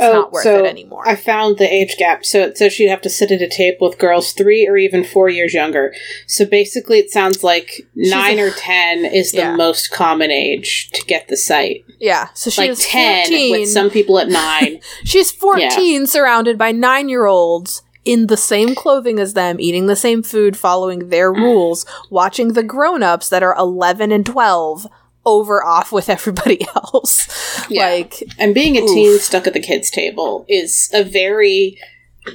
[0.00, 2.24] it's not worth it anymore Oh, I found the age gap.
[2.24, 5.04] So it says she'd have to sit at a table with girls three or even
[5.04, 5.92] four years younger.
[6.26, 9.56] So basically, it sounds like nine or ten is the Yeah.
[9.56, 11.84] most common age to get the sight.
[12.00, 14.80] yeah so she's like 10 14 with some people at nine.
[15.04, 19.96] She's 14, surrounded by nine year olds in the same clothing as them, eating the
[19.96, 24.86] same food, following their rules, watching the grown ups that are 11 and 12
[25.26, 27.28] over off with everybody else.
[27.70, 27.86] Yeah.
[27.88, 28.88] Like, and being a Oof.
[28.90, 31.78] teen stuck at the kids' table is a very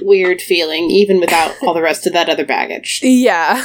[0.02, 3.00] weird feeling, even without all the rest of that other baggage.
[3.02, 3.64] yeah.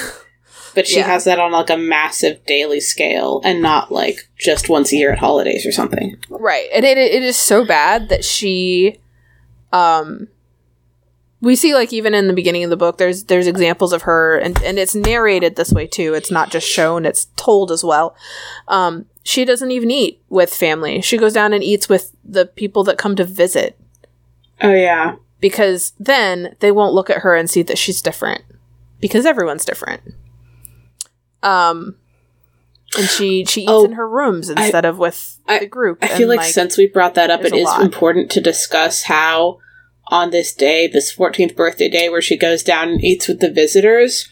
[0.76, 1.08] But she Yeah.
[1.08, 5.12] has that on like a massive daily scale and not like just once a year
[5.12, 6.16] at holidays or something.
[6.30, 6.70] Right.
[6.74, 9.00] And it, it is so bad that she
[9.74, 10.28] um
[11.42, 14.38] we see like even in the beginning of the book there's there's examples of her
[14.38, 16.14] and and it's narrated this way too.
[16.14, 18.16] It's not just shown, it's told as well.
[18.68, 21.02] Um she doesn't even eat with family.
[21.02, 23.80] She goes down and eats with the people that come to visit
[24.62, 25.16] Oh yeah.
[25.40, 28.42] because then they won't look at her and see that she's different
[29.00, 30.02] because everyone's different.
[31.42, 31.96] Um
[32.98, 36.00] and she she eats Oh, in her rooms I- instead of with I- the group.
[36.02, 37.82] I and, feel like, since we brought that up, it is lot.
[37.82, 39.60] important to discuss how
[40.10, 43.50] on this day, this 14th birthday day, where she goes down and eats with the
[43.52, 44.28] visitors,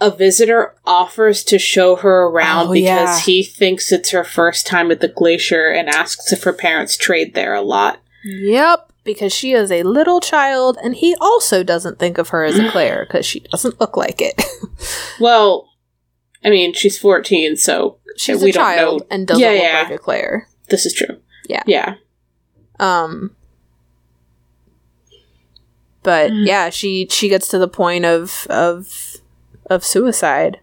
[0.00, 3.20] a visitor offers to show her around Oh, because yeah.
[3.20, 7.34] he thinks it's her first time at the glacier and asks if her parents trade
[7.34, 8.00] there a lot.
[8.24, 12.58] Yep, because she is a little child, and he also doesn't think of her as
[12.58, 14.40] a Clayr because she doesn't look like it.
[15.18, 15.70] Well,
[16.44, 19.06] I mean, she's 14, so She's we a don't child know.
[19.10, 19.82] and doesn't Yeah, look yeah.
[19.88, 20.42] like a Clayr.
[20.68, 21.16] This is true.
[21.48, 21.62] Yeah.
[21.66, 21.94] Yeah.
[22.78, 23.34] Um,
[26.06, 26.46] but Mm.
[26.46, 29.16] yeah, she she gets to the point of of
[29.68, 30.60] of suicide.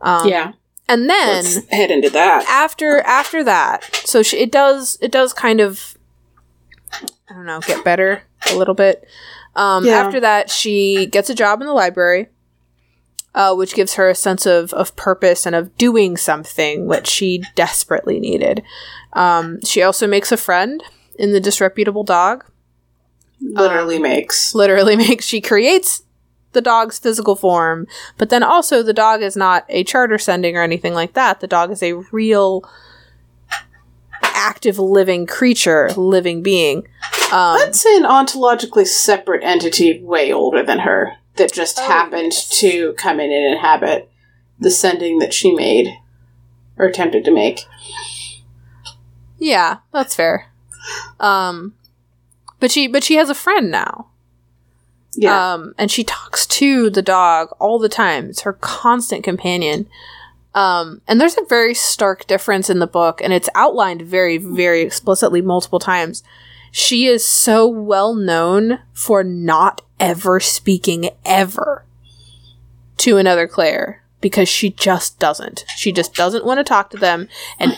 [0.00, 0.52] Um, yeah.
[0.88, 2.46] and then Let's head into that.
[2.48, 5.98] after after that so she, it does it does kind of
[7.28, 9.04] i don't know get better a little bit
[9.56, 9.94] um Yeah.
[9.98, 12.28] after that she gets a job in the library
[13.34, 17.42] uh, which gives her a sense of, of purpose and of doing something which she
[17.56, 18.62] desperately needed
[19.14, 20.82] um, she also makes a friend
[21.18, 22.44] in the disreputable dog
[23.40, 24.54] Literally Um, makes.
[24.54, 26.02] literally makes she creates
[26.52, 30.62] the dog's physical form, but then also the dog is not a charter sending or
[30.62, 31.40] anything like that.
[31.40, 32.64] The dog is a real
[34.22, 36.86] active living creature, living being.
[37.32, 42.48] Um, say an ontologically separate entity way older than her that just Oh, happened yes.
[42.60, 44.10] to come in and inhabit
[44.58, 45.88] the sending that she made
[46.76, 47.60] or attempted to make.
[49.38, 50.50] yeah, that's fair.
[51.20, 51.74] Um,
[52.60, 54.08] but she but she has a friend now.
[55.14, 55.54] Yeah.
[55.54, 58.26] Um, and she talks to the dog all the time.
[58.26, 59.88] It's her constant companion.
[60.54, 64.82] Um, and there's a very stark difference in the book, and it's outlined very, very
[64.82, 66.22] explicitly multiple times.
[66.70, 71.84] She is so well known for not ever speaking ever
[72.98, 75.64] to another Clayr because she just doesn't.
[75.76, 77.76] She just doesn't want to talk to them, and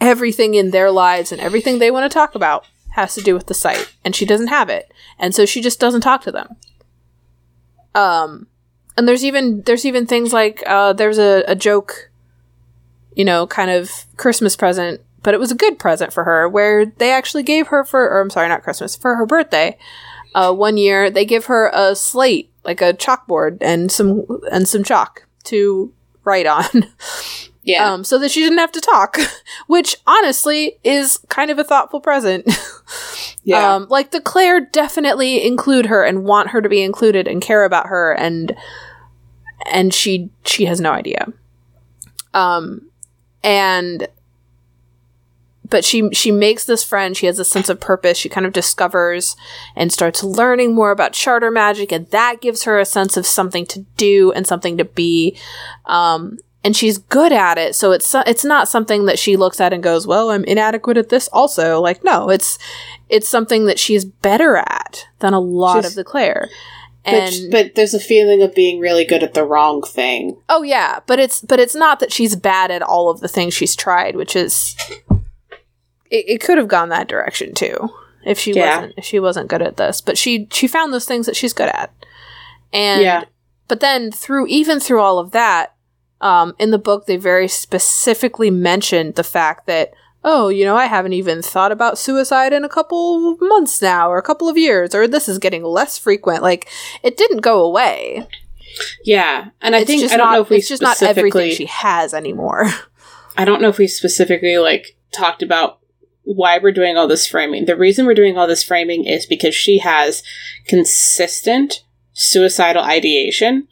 [0.00, 2.66] everything in their lives and everything they want to talk about
[2.96, 5.78] has to do with the sight, and she doesn't have it, and so she just
[5.78, 6.56] doesn't talk to them.
[7.94, 8.46] Um,
[8.96, 12.10] and there's even there's even things like uh, there's a, a joke,
[13.14, 16.86] you know, kind of Christmas present, but it was a good present for her where
[16.86, 19.78] they actually gave her for, or I'm sorry, not Christmas, for her birthday.
[20.34, 24.82] Uh, one year they give her a slate, like a chalkboard, and some and some
[24.82, 25.92] chalk to
[26.24, 26.86] write on.
[27.66, 27.92] yeah.
[27.92, 29.18] um, so that she didn't have to talk,
[29.66, 32.48] which honestly is kind of a thoughtful present.
[33.42, 33.74] yeah.
[33.74, 37.64] Um, like the Clayr definitely include her and want her to be included and care
[37.64, 38.56] about her and
[39.70, 41.26] and she she has no idea.
[42.32, 42.88] Um
[43.42, 44.06] and
[45.68, 48.52] but she she makes this friend, she has a sense of purpose, she kind of
[48.52, 49.34] discovers
[49.74, 53.66] and starts learning more about charter magic and that gives her a sense of something
[53.66, 55.36] to do and something to be.
[55.86, 59.72] Um and she's good at it so it's it's not something that she looks at
[59.72, 62.58] and goes well i'm inadequate at this also like no it's
[63.08, 66.48] it's something that she's better at than a lot She's- of the Clayr.
[67.04, 70.36] but, And but there's a feeling of being really good at the wrong thing.
[70.48, 73.54] oh yeah, but it's but it's not that she's bad at all of the things
[73.54, 74.74] she's tried, which is
[76.10, 77.90] it, it could have gone that direction too
[78.24, 78.76] if she Yeah.
[78.78, 80.00] wasn't if she wasn't good at this.
[80.00, 81.92] But she she found those things that she's good at.
[82.72, 83.24] And Yeah.
[83.68, 85.74] but then through even through all of that,
[86.20, 89.92] um, in the book they very specifically mentioned the fact that
[90.28, 94.18] oh, you know, I haven't even thought about suicide in a couple months now, or
[94.18, 96.42] a couple of years, or this is getting less frequent.
[96.42, 96.68] Like,
[97.04, 98.26] it didn't go away.
[99.04, 99.50] Yeah.
[99.62, 101.66] And I it's think I don't not, know if we it's just not everything she
[101.66, 102.66] has anymore.
[103.36, 105.78] I don't know if we specifically like talked about
[106.24, 107.66] why we're doing all this framing.
[107.66, 110.24] The reason we're doing all this framing is because she has
[110.66, 113.68] consistent suicidal ideation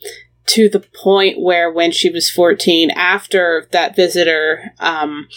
[0.47, 5.29] to the point where when she was 14 after that visitor um,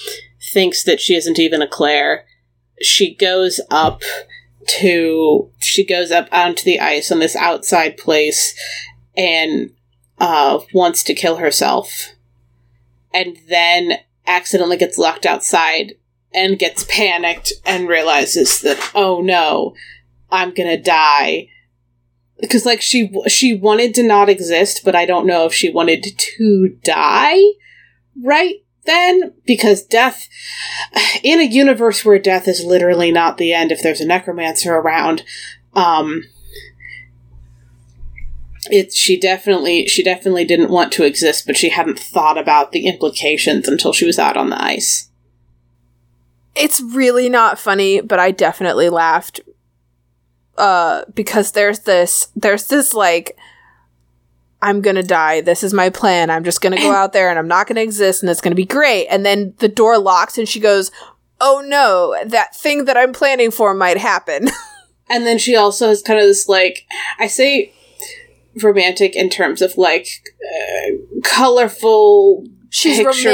[0.51, 2.23] thinks that she isn't even a Clayr
[2.81, 4.01] she goes up
[4.67, 8.53] to she goes up onto the ice on this outside place
[9.15, 9.71] and
[10.19, 12.13] uh, wants to kill herself.
[13.13, 15.93] And then accidentally gets locked outside
[16.33, 19.73] and gets panicked and realizes that oh no
[20.29, 21.47] i'm gonna die
[22.39, 26.03] because like she she wanted to not exist but i don't know if she wanted
[26.17, 27.41] to die
[28.23, 30.27] right then because death
[31.23, 35.23] in a universe where death is literally not the end if there's a necromancer around
[35.73, 36.23] um
[38.69, 42.85] it she definitely she definitely didn't want to exist but she hadn't thought about the
[42.85, 45.07] implications until she was out on the ice
[46.57, 49.39] it's really not funny, but I definitely laughed.
[50.57, 53.37] Uh, because there's this, there's this like,
[54.61, 55.41] I'm gonna die.
[55.41, 56.29] This is my plan.
[56.29, 58.65] I'm just gonna go out there and I'm not gonna exist and it's gonna be
[58.65, 59.07] great.
[59.07, 60.91] And then the door locks and she goes,
[61.39, 64.49] Oh no, that thing that I'm planning for might happen.
[65.09, 66.85] and then she also has kind of this like
[67.19, 67.73] i say
[68.61, 70.07] romantic in terms of like
[70.43, 70.91] uh,
[71.23, 73.25] colorful She's picturesque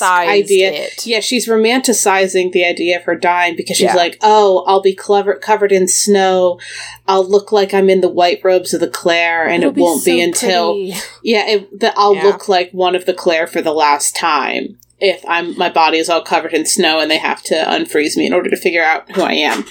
[0.00, 0.72] romanticized idea.
[0.72, 1.06] it.
[1.06, 3.94] Yeah, she's romanticizing the idea of her dying because she's Yeah.
[3.94, 6.58] like, "Oh, I'll be clever, covered in snow.
[7.06, 10.04] I'll look like I'm in the white robes of the Clayr, and It'll it won't
[10.04, 10.94] be so until pretty.
[11.22, 12.24] yeah, it, that I'll Yeah.
[12.24, 16.08] look like one of the Clayr for the last time if I'm my body is
[16.08, 19.10] all covered in snow and they have to unfreeze me in order to figure out
[19.12, 19.64] who I am."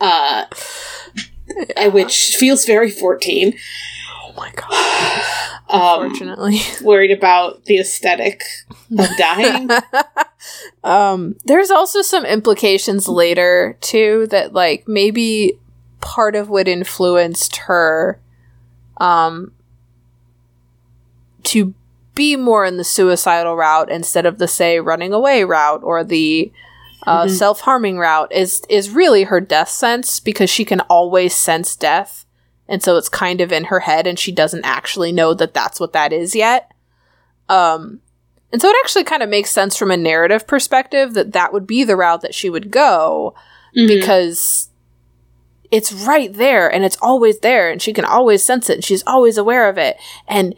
[0.00, 0.44] Uh,
[1.76, 3.54] and which feels very fourteen.
[4.24, 5.17] Oh my god.
[5.70, 6.60] Um, Unfortunately.
[6.82, 8.42] worried about the aesthetic
[8.98, 9.68] of dying.
[10.84, 15.58] um there's also some implications later too that like maybe
[16.00, 18.20] part of what influenced her
[18.98, 19.52] um
[21.42, 21.74] to
[22.14, 26.50] be more in the suicidal route instead of the say running away route or the
[27.06, 27.30] uh, Mhm.
[27.30, 32.24] self-harming route is is really her death sense because she can always sense death
[32.68, 35.80] and so it's kind of in her head and she doesn't actually know that that's
[35.80, 36.70] what that is yet
[37.48, 38.00] um
[38.52, 41.66] and so it actually kind of makes sense from a narrative perspective that that would
[41.66, 43.34] be the route that she would go
[43.76, 43.88] Mhm.
[43.88, 44.68] because
[45.70, 49.04] it's right there and it's always there and she can always sense it and she's
[49.06, 49.96] always aware of it
[50.26, 50.54] and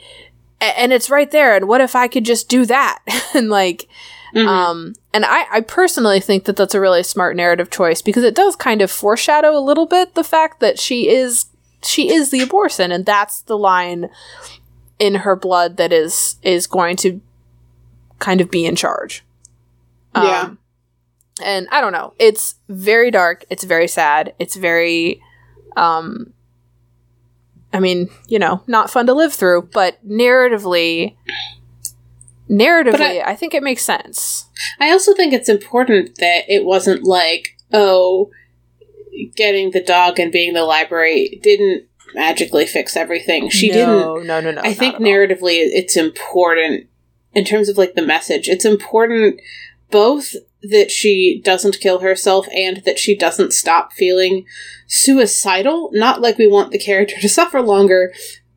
[0.61, 2.99] and it's right there and what if i could just do that
[3.35, 3.89] and like
[4.37, 4.47] Mhm.
[4.47, 8.37] um and i i personally think that that's a really smart narrative choice because it
[8.37, 11.47] does kind of foreshadow a little bit the fact that she is
[11.83, 14.11] she is the Abhorsen and that's the line
[14.99, 17.20] in her blood that is is going to
[18.18, 19.24] kind of be in charge.
[20.14, 20.41] Yeah.
[20.43, 20.59] Um,
[21.43, 22.14] and i don't know.
[22.18, 23.45] It's very dark.
[23.51, 24.35] It's very sad.
[24.39, 25.22] It's very
[25.76, 26.33] um
[27.72, 31.14] i mean you know not fun to live through but narratively
[32.51, 34.47] narratively I, think it makes sense.
[34.81, 38.31] I also think it's important that it wasn't like, oh,
[39.35, 43.49] getting the dog and being the library didn't magically fix everything.
[43.51, 43.89] She didn't.
[43.89, 46.89] no, no no no I think narratively it's important
[47.33, 48.49] in terms of like the message.
[48.49, 49.41] It's important
[49.91, 54.45] both that she doesn't kill herself and that she doesn't stop feeling
[54.87, 55.91] suicidal.
[55.93, 58.13] Not like we want the character to suffer longer,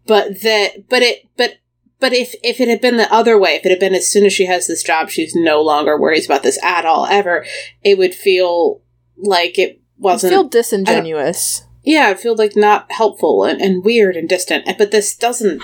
[0.06, 1.56] but that but it but
[2.00, 4.26] but if if it had been the other way, if it had been as soon
[4.26, 7.46] as she has this job, she's no longer worries about this at all ever,
[7.84, 8.82] it would feel
[9.18, 14.16] like it I wasn't feel disingenuous yeah, it feels like not helpful and, and weird
[14.16, 14.66] and distant.
[14.78, 15.62] But this doesn't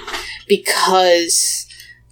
[0.48, 1.66] because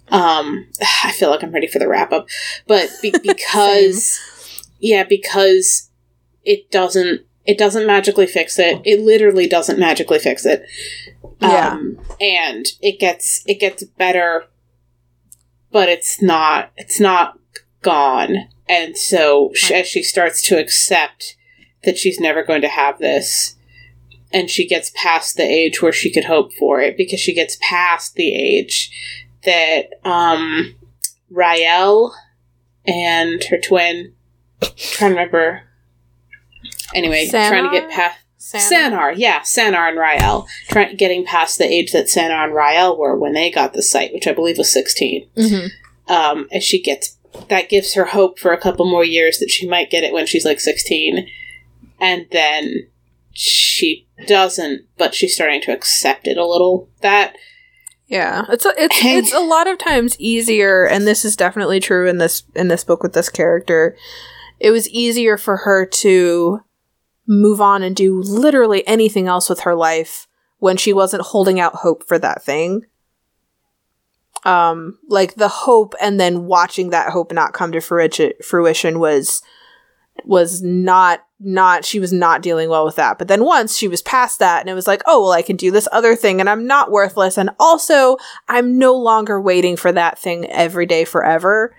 [0.08, 0.66] um
[1.04, 2.26] I feel like I'm ready for the wrap up.
[2.66, 4.18] But be- because
[4.78, 5.90] yeah, because
[6.44, 8.80] it doesn't it doesn't magically fix it.
[8.84, 10.64] It literally doesn't magically fix it.
[11.40, 11.72] Yeah.
[11.72, 14.46] Um and it gets it gets better
[15.70, 17.38] but it's not it's not
[17.82, 18.48] gone.
[18.66, 21.36] And so sh as she starts to accept
[21.84, 23.56] that she's never going to have this
[24.32, 27.56] and she gets past the age where she could hope for it because she gets
[27.60, 28.90] past the age
[29.44, 30.74] that um
[31.32, 32.12] Ryelle
[32.86, 34.14] and her twin
[34.60, 35.62] trying to remember
[36.94, 38.92] anyway trying to get past Sam?
[38.92, 43.16] Sanar, yeah, Sanar and Ryelle, trying getting past the age that Sanar and Ryelle were
[43.16, 45.28] when they got the sight, which I believe was sixteen.
[45.36, 45.70] Mhm.
[46.06, 47.18] Um, and she gets
[47.48, 50.24] that gives her hope for a couple more years that she might get it when
[50.24, 51.28] she's like sixteen,
[52.00, 52.88] and then
[53.32, 56.88] she doesn't, but she's starting to accept it a little.
[57.02, 57.36] That
[58.06, 62.08] Yeah, it's a, it's it's a lot of times easier, and this is definitely true
[62.08, 63.96] in this in this book with this character.
[64.58, 66.60] It was easier for her to
[67.28, 70.26] move on and do literally anything else with her life
[70.58, 72.82] when she wasn't holding out hope for that thing.
[74.44, 79.42] Um, like the hope, and then watching that hope not come to fruition was
[80.24, 83.18] was not not she was not dealing well with that.
[83.18, 85.56] But then once she was past that, and it was like, oh well, I can
[85.56, 88.16] do this other thing, and I'm not worthless, and also
[88.48, 91.74] I'm no longer waiting for that thing every day forever.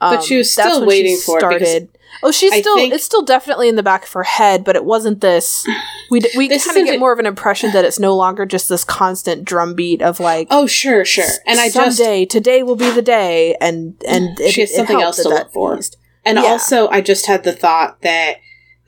[0.00, 1.90] Um, But she was still when she waiting for it
[2.22, 2.76] Oh, she's I still.
[2.76, 5.66] it's still definitely in the back of her head, but it wasn't this.
[6.10, 8.68] We d- we kind of get more of an impression that it's no longer just
[8.68, 12.90] this constant drumbeat of like, oh sure, sure, and I just someday today will be
[12.90, 15.78] the day, and and it, She has something else to that look for.
[15.78, 15.96] eased.
[16.24, 16.44] And Yeah.
[16.44, 18.36] also, I just had the thought that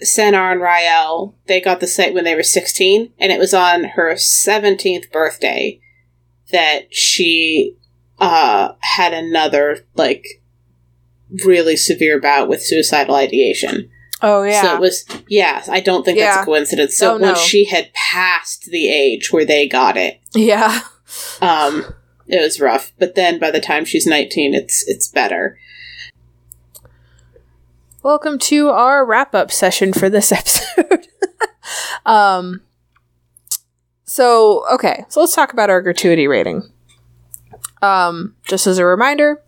[0.02, 3.84] Sanar and Ryelle, they got the sight when they were 16, and it was on
[3.84, 5.80] her 17th birthday
[6.50, 7.76] that she
[8.20, 10.24] uh, had another, like,
[11.44, 13.90] really severe bout with suicidal ideation.
[14.22, 16.96] Oh yeah, So it was, yeah, I don't think that's a coincidence.
[16.96, 17.26] So Oh, no.
[17.28, 20.80] once she had passed the age where they got it, yeah.
[21.42, 21.92] um,
[22.26, 22.92] it was rough.
[22.98, 25.58] But then by the time she's 19, it's it's better.
[28.04, 30.30] Welcome to our wrap up session for this
[30.76, 31.08] episode.
[32.06, 32.60] um,
[34.04, 36.70] so okay, so let's talk about our gratuity rating.
[37.80, 39.42] Um, just as a reminder,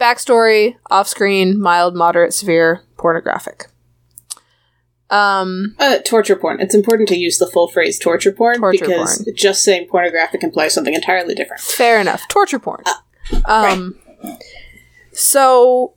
[0.00, 3.68] backstory, off screen, mild, moderate, severe, pornographic.
[5.08, 6.60] Um, Uh, torture porn.
[6.60, 9.36] It's important to use the full phrase torture porn Torture because porn.
[9.36, 11.62] just saying pornographic implies something entirely different.
[11.62, 12.26] fair enough.
[12.26, 12.82] Torture porn.
[13.46, 13.96] um,
[15.12, 15.94] so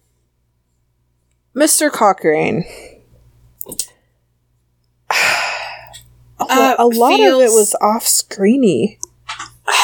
[1.56, 1.91] Mr.
[1.91, 2.66] Cochrane.
[6.49, 8.97] Uh, a lot of it was off screeny.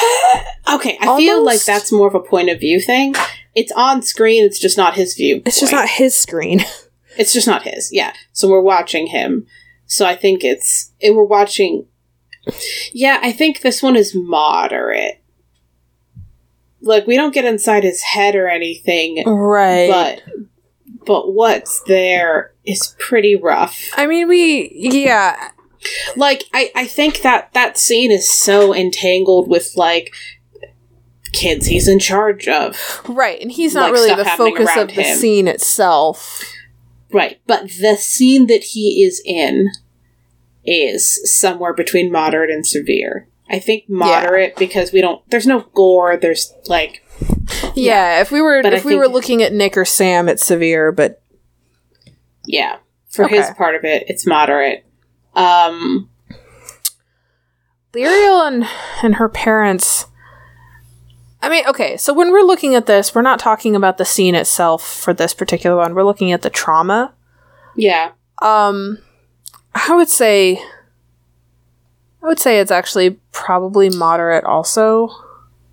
[0.70, 3.14] Okay, I feel like that's more of a point of view thing.
[3.56, 5.42] It's on screen, it's just not his view.
[5.46, 6.66] It's just not his screen.
[7.18, 7.92] It's just not his.
[7.92, 8.14] Yeah.
[8.32, 9.48] So we're watching him.
[9.88, 11.88] So I think it's it, we're watching.
[12.94, 15.22] Yeah, I think this one is moderate.
[16.82, 19.90] Like we don't get inside his head or anything, right.
[19.90, 20.22] but
[21.08, 23.80] but what's there is pretty rough.
[23.96, 25.50] I mean, we yeah,
[26.16, 30.14] Like I I think that that scene is so entangled with like
[31.34, 33.02] kids he's in charge of.
[33.08, 35.18] right, and he's not Like, really the focus of the him.
[35.18, 36.44] scene itself.
[37.12, 39.70] Right, but the scene that he is in
[40.66, 43.28] is somewhere between moderate and severe.
[43.50, 47.02] I think moderate because we don't there's no gore, there's like
[47.76, 50.44] Yeah, if we were But I if we were looking at Nick or Sam, it's
[50.46, 51.22] severe, but
[52.46, 52.78] yeah,
[53.10, 54.86] for his part of it it's moderate.
[55.36, 56.10] Um
[57.94, 58.66] Lirael and
[59.04, 60.06] and her parents.
[61.42, 64.34] I mean, okay, so when we're looking at this, we're not talking about the scene
[64.34, 65.94] itself for this particular one.
[65.94, 67.14] We're looking at the trauma.
[67.76, 68.12] yeah.
[68.40, 69.00] Um,
[69.74, 70.58] I would say,
[72.22, 74.44] I would say it's actually probably moderate.
[74.44, 75.10] Also,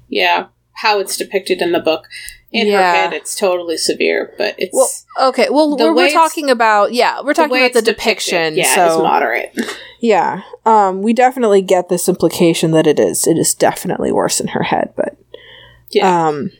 [0.09, 0.47] Yeah.
[0.75, 2.07] How it's depicted in the book.
[2.53, 2.79] In Yeah.
[2.79, 4.73] her head it's totally severe, but it's
[5.17, 7.97] well, okay, well, we're, we're talking about yeah, we're talking way about the it's depicted,
[7.97, 8.57] depiction.
[8.57, 9.59] Yeah, so it's moderate.
[10.01, 14.47] yeah, um, we definitely get this implication that it is it is definitely worse in
[14.49, 15.17] her head, but
[15.91, 16.29] Yeah.
[16.29, 16.53] um,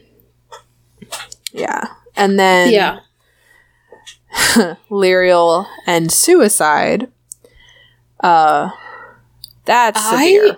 [1.53, 1.87] yeah,
[2.17, 2.99] and then yeah.
[4.91, 7.09] Lirael and suicide.
[8.19, 8.71] Uh,
[9.65, 10.57] that's I- severe.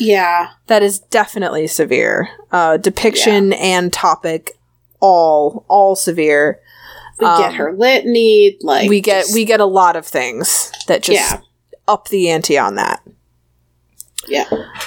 [0.00, 0.48] Yeah.
[0.66, 2.30] That is definitely severe.
[2.50, 4.58] Uh, depiction and topic,
[4.98, 6.60] all all severe.
[7.20, 10.72] We Um, get her litany, like we get just- we get a lot of things
[10.88, 11.40] that just Yeah.
[11.86, 13.02] up the ante on that.
[14.26, 14.44] Yeah.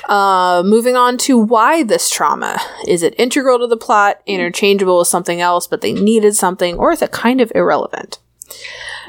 [0.09, 5.07] Uh, moving on to why this trauma is it integral to the plot, interchangeable with
[5.07, 8.19] something else, but they needed something, or is it kind of irrelevant?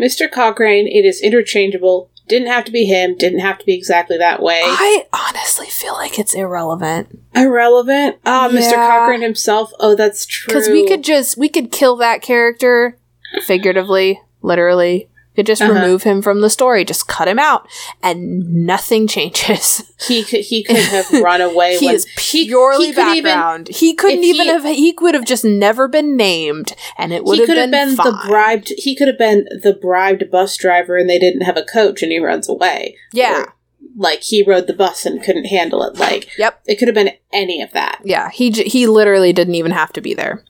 [0.01, 0.31] Mr.
[0.31, 2.11] Cochrane, it is interchangeable.
[2.27, 4.63] Didn't have to be him, didn't have to be exactly that way.
[4.65, 8.17] I honestly feel like it's irrelevant Irrelevant.
[8.25, 8.73] Ah, oh, Mr.
[8.73, 8.87] Yeah.
[8.89, 9.73] Cochrane himself.
[9.81, 10.53] Oh, that's true.
[10.53, 12.97] because we could just we could kill that character
[13.43, 15.09] figuratively, literally.
[15.37, 15.73] Could just Uh-huh.
[15.73, 17.67] remove him from the story, just cut him out,
[18.03, 19.83] and nothing changes.
[20.07, 23.25] he could he could have run away he when is he- purely he could even-
[23.25, 23.69] background.
[23.69, 24.65] he couldn't even he- have.
[24.65, 27.97] He could have just never been named, and it would he have could been, have
[27.97, 31.57] been, the bribed he could have been the bribed bus driver and they didn't have
[31.57, 32.97] a coach and he runs away.
[33.13, 33.41] Yeah.
[33.43, 33.55] Or,
[33.97, 35.97] like he rode the bus and couldn't handle it.
[35.99, 36.61] Like Yep.
[36.67, 38.01] it could have been any of that.
[38.05, 38.31] Yeah.
[38.31, 40.43] He j- he literally didn't even have to be there.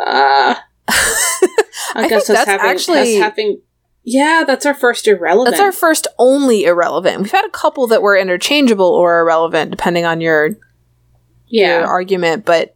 [0.00, 0.54] Uh
[1.94, 3.60] I guess think us that's having, us actually- having
[4.10, 5.54] Yeah, that's our first irrelevant.
[5.54, 7.22] That's our first only irrelevant.
[7.22, 10.56] We've had a couple that were interchangeable or irrelevant, depending on your
[11.46, 11.78] yeah.
[11.78, 12.74] your argument, but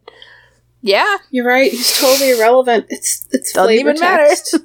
[0.81, 1.71] yeah, You're right.
[1.71, 2.85] He's totally irrelevant.
[2.89, 4.27] It's it's doesn't flavor even matter.
[4.27, 4.55] text.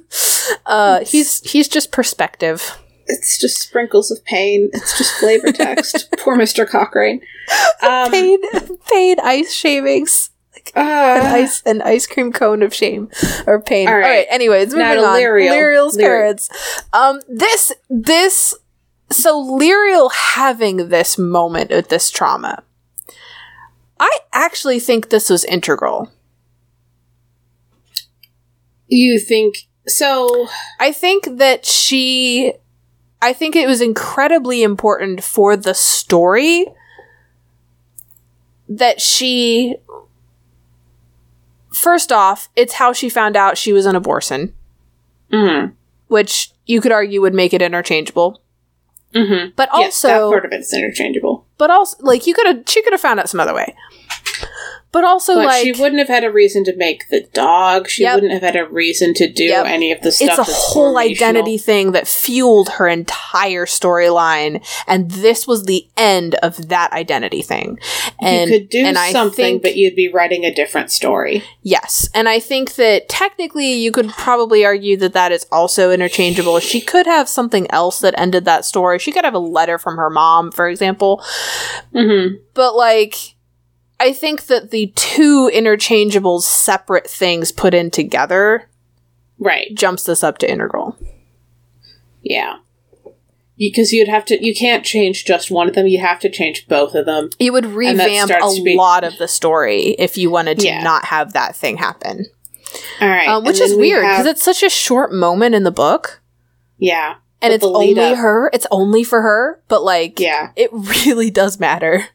[0.65, 2.77] uh, he's he's just perspective.
[3.07, 4.69] It's just sprinkles of pain.
[4.71, 6.09] It's just flavor text.
[6.19, 6.67] Poor Mr.
[6.67, 7.21] Cochrane.
[7.83, 8.39] Um, paid
[8.89, 10.29] paid ice shavings,
[10.75, 13.09] uh, an ice an ice cream cone of shame
[13.47, 13.87] or pain.
[13.87, 14.07] All All right.
[14.07, 14.27] right.
[14.29, 15.19] Anyways, moving on.
[15.19, 15.49] Lirael.
[15.51, 16.01] Lirael's Lirael.
[16.01, 16.49] parents.
[16.93, 18.55] Um, this this
[19.09, 22.63] so Lirael having this moment with this trauma.
[23.99, 26.11] I actually think this was integral.
[28.87, 30.47] You think so?
[30.79, 32.53] I think that she
[33.21, 36.65] I think it was incredibly important for the story
[38.67, 39.75] that she
[41.73, 44.53] first off, it's how she found out she was an Abhorsen,
[45.31, 45.73] Mm-hmm.
[46.07, 48.41] which you could argue would make it interchangeable.
[49.15, 49.51] Mm-hmm.
[49.55, 51.45] But yes, that also part of it is interchangeable.
[51.57, 53.75] but also like you could have she could have found out some other way.
[54.93, 57.87] But also But like she wouldn't have had a reason to make the dog.
[57.87, 58.15] She Yep.
[58.15, 59.65] wouldn't have had a reason to do Yep.
[59.65, 60.27] any of the stuff.
[60.27, 65.87] it's a that's whole identity thing that fueled her entire storyline and this was the
[65.95, 67.79] end of that identity thing
[68.21, 71.43] and you could do and something, think- but you'd be writing a different story.
[71.63, 76.59] yes and i think that technically you could probably argue that that is also interchangeable
[76.59, 79.95] she could have something else that ended that story she could have a letter from
[79.97, 81.23] her mom for example
[81.93, 82.35] Mm-hmm.
[82.53, 83.15] but like
[84.01, 88.67] i think that the two interchangeable separate things put in together
[89.39, 89.73] Right.
[89.73, 90.97] jumps this up to integral
[92.21, 92.57] Yeah.
[93.57, 94.43] Because you'd have to.
[94.43, 95.85] You can't change just one of them.
[95.87, 97.29] You have to change both of them.
[97.39, 100.81] It would revamp a be- lot of the story if you wanted to Yeah.
[100.83, 102.25] not have that thing happen.
[102.99, 103.27] All right.
[103.27, 106.21] Um, which is we weird because have- it's such a short moment in the book
[106.79, 107.15] yeah.
[107.41, 108.49] And it's only up- her.
[108.53, 110.51] It's only for her, but like, Yeah.
[110.55, 110.69] it
[111.05, 112.05] really does matter.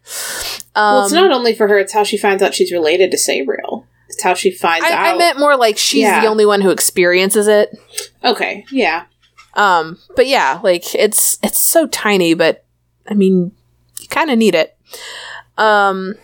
[0.75, 1.79] Um, well, it's not only for her.
[1.79, 3.87] It's how she finds out she's related to Sabriel.
[4.09, 5.15] It's how she finds I, out.
[5.15, 6.21] I meant more like she's Yeah.
[6.21, 7.71] the only one who experiences it.
[8.23, 8.65] okay.
[8.71, 9.05] Yeah.
[9.55, 12.65] Um, but yeah, like it's it's so tiny, but
[13.09, 13.53] I mean,
[14.01, 14.77] you kind of need it.
[15.57, 16.15] Um,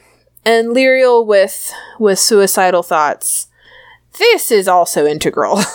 [0.44, 3.48] and Lirael with with suicidal thoughts.
[4.18, 5.60] This is also integral.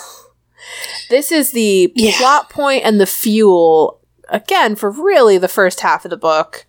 [1.10, 2.16] this is the Yeah.
[2.18, 6.66] plot point and the fuel again for really the first half of the book.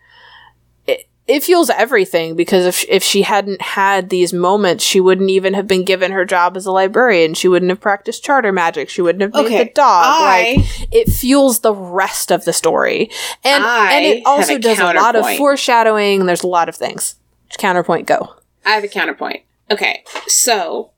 [0.88, 5.54] It, it fuels everything because if if she hadn't had these moments, she wouldn't even
[5.54, 7.34] have been given her job as a librarian.
[7.34, 8.90] She wouldn't have practiced charter magic.
[8.90, 10.04] She wouldn't have made Okay, the dog.
[10.06, 13.10] I like it fuels the rest of the story,
[13.44, 16.26] and I and it also a does a lot of foreshadowing.
[16.26, 17.16] There's a lot of things.
[17.58, 18.36] Counterpoint, go.
[18.66, 19.42] I have a counterpoint.
[19.72, 20.92] Okay, so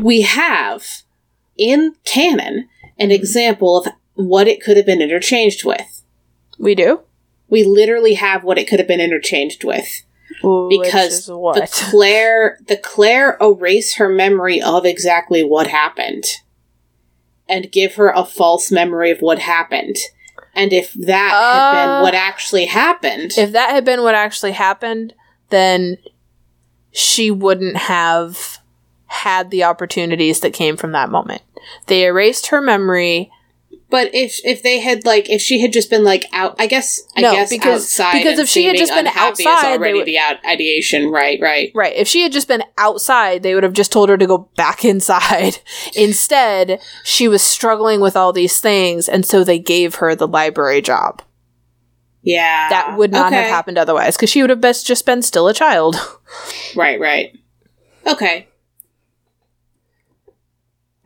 [0.00, 0.84] we have
[1.56, 6.02] in canon an example of what it could have been interchanged with.
[6.58, 7.00] We do
[7.48, 10.04] We literally have what it could have been interchanged with.
[10.42, 16.24] Because The Clayr the Clayr erase her memory of exactly what happened
[17.48, 19.96] and give her a false memory of what happened.
[20.54, 24.52] And if that had Uh, been what actually happened, if that had been what actually
[24.52, 25.14] happened,
[25.50, 25.98] then
[26.90, 28.58] she wouldn't have
[29.14, 31.42] had the opportunities that came from that moment.
[31.86, 33.30] They erased her memory.
[33.90, 37.00] But if if they had like if she had just been like out, I guess
[37.16, 40.18] I No, guess because- outside because if she had just been outside, already would- the
[40.18, 41.38] out- ideation, right?
[41.40, 41.70] Right.
[41.74, 41.94] Right.
[41.94, 44.84] If she had just been outside, they would have just told her to go back
[44.94, 45.58] inside.
[45.94, 50.82] Instead, she was struggling with all these things, and so they gave her the library
[50.82, 51.22] job.
[52.22, 55.46] Yeah, That would not have happened otherwise, because she would have best just been still
[55.46, 55.96] a child.
[56.74, 57.32] Right, right.
[58.06, 58.48] Okay.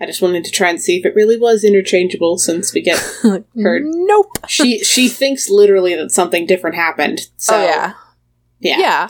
[0.00, 2.98] I just wanted to try and see if it really was interchangeable, since we get
[3.22, 3.80] her.
[3.82, 4.30] Nope.
[4.46, 7.20] she she thinks literally that something different happened.
[7.36, 7.94] So oh yeah.
[8.60, 9.08] yeah, Yeah.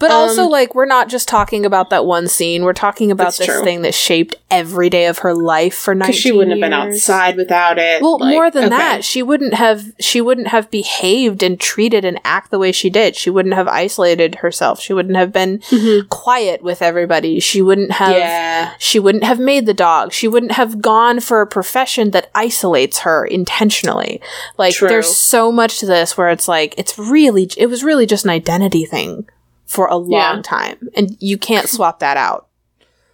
[0.00, 2.64] But Um, also, like, we're not just talking about that one scene.
[2.64, 3.62] We're talking about this true.
[3.62, 6.72] thing that shaped every day of her life for 19 because she wouldn't have been
[6.72, 8.00] outside without it.
[8.02, 8.76] Well, like- more than okay.
[8.76, 12.88] that, she wouldn't have she wouldn't have behaved and treated and act the way she
[12.90, 13.14] did.
[13.14, 14.80] She wouldn't have isolated herself.
[14.80, 16.08] She wouldn't have been Mhm.
[16.08, 17.38] quiet with everybody.
[17.38, 20.12] She wouldn't have yeah, she wouldn't have made the dog.
[20.14, 24.20] She wouldn't have gone for a profession that isolates her intentionally.
[24.56, 24.88] Like True.
[24.88, 28.30] there's so much to this where it's like it's really it was really just an
[28.30, 29.26] identity thing
[29.70, 30.42] for a long Yeah.
[30.42, 32.48] time and you can't swap that out.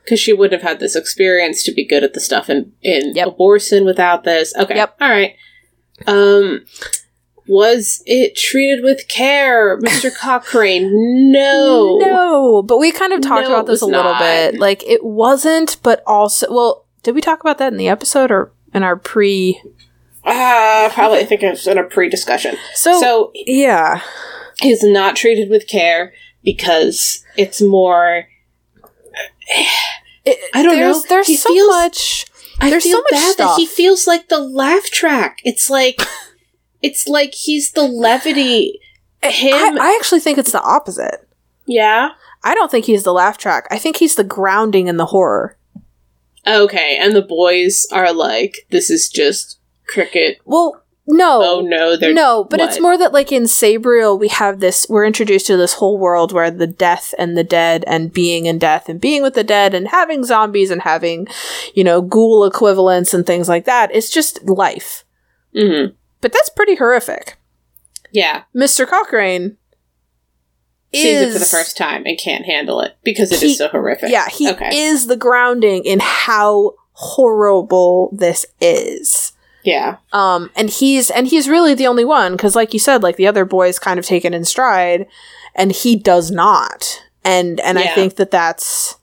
[0.05, 3.13] because she wouldn't have had this experience to be good at the stuff in in
[3.15, 3.29] Yep.
[3.37, 4.55] Abhorsen without this.
[4.57, 4.97] Okay, Yep.
[5.01, 5.35] all right.
[6.07, 6.65] Um,
[7.49, 10.91] was it treated with care, Mister Cochrane?
[11.33, 14.21] No, No, but we kind of talked No, about this a little not.
[14.21, 14.59] bit.
[14.59, 18.53] Like it wasn't, but also well, did we talk about that in the episode or
[18.75, 19.61] in our pre
[20.25, 21.19] Uh, probably.
[21.21, 22.57] I think it was in a pre-discussion.
[22.75, 24.01] So, so yeah.
[24.65, 26.13] is not treated with care
[26.47, 28.25] because it's more.
[30.55, 31.03] I don't there's, know.
[31.09, 32.27] There's He so feels- much
[32.59, 35.39] I There's so feel much bad that he feels like the laugh track.
[35.45, 36.01] It's like,
[36.83, 38.81] it's like he's the levity.
[39.23, 41.29] Him, I, I actually think it's the opposite.
[41.67, 42.11] yeah.
[42.45, 43.67] I don't think he's the laugh track.
[43.73, 45.59] I think he's the grounding in the horror.
[46.47, 50.39] Okay, and the boys are like, this is just cricket.
[50.45, 51.43] Well, no.
[51.43, 55.47] Oh no, no, but it's more that like in Sabriel we have this we're introduced
[55.47, 59.01] to this whole world where the death and the dead and being in death and
[59.01, 61.27] being with the dead and having zombies and having,
[61.75, 63.95] you know, ghoul equivalents and things like that.
[63.95, 65.05] It's just life.
[65.55, 65.95] Mhm.
[66.21, 67.37] But that's pretty horrific.
[68.13, 68.87] Yeah, Mr.
[68.87, 69.57] Cochrane
[70.95, 73.69] sees it for the first time and can't handle it because it is He- so
[73.69, 74.11] horrific.
[74.11, 74.71] Yeah, he okay.
[74.87, 79.33] is the grounding in how horrible this is.
[79.67, 83.17] Yeah, Um, and he's and he's really the only one because, like you said, like
[83.17, 85.07] the other boys kind of take it in stride,
[85.55, 87.03] and he does not.
[87.25, 88.97] And and I think that that's,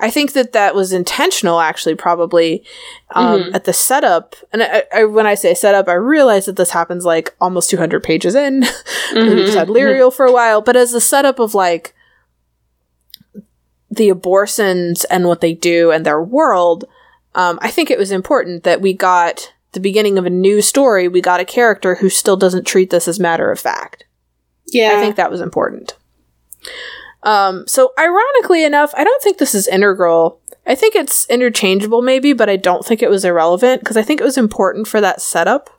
[0.00, 2.64] I think that that was intentional, actually, probably
[3.14, 3.54] um, Mhm.
[3.54, 4.34] at the setup.
[4.52, 7.76] And I, I, when I say setup, I realize that this happens like almost two
[7.76, 8.60] hundred pages in.
[9.14, 10.12] we just had Mhm.
[10.14, 11.94] For a while, but as the setup of like
[13.90, 16.84] the Abhorsens and what they do and their world,
[17.34, 21.08] um, I think it was important that we got the beginning of a new story.
[21.08, 24.04] We got a character who still doesn't treat this as matter of fact.
[24.68, 24.94] yeah.
[24.96, 25.96] I think that was important.
[27.22, 30.40] Um, so ironically enough, I don't think this is integral.
[30.66, 34.20] I think it's interchangeable maybe, but I don't think it was irrelevant because I think
[34.20, 35.70] it was important for that setup.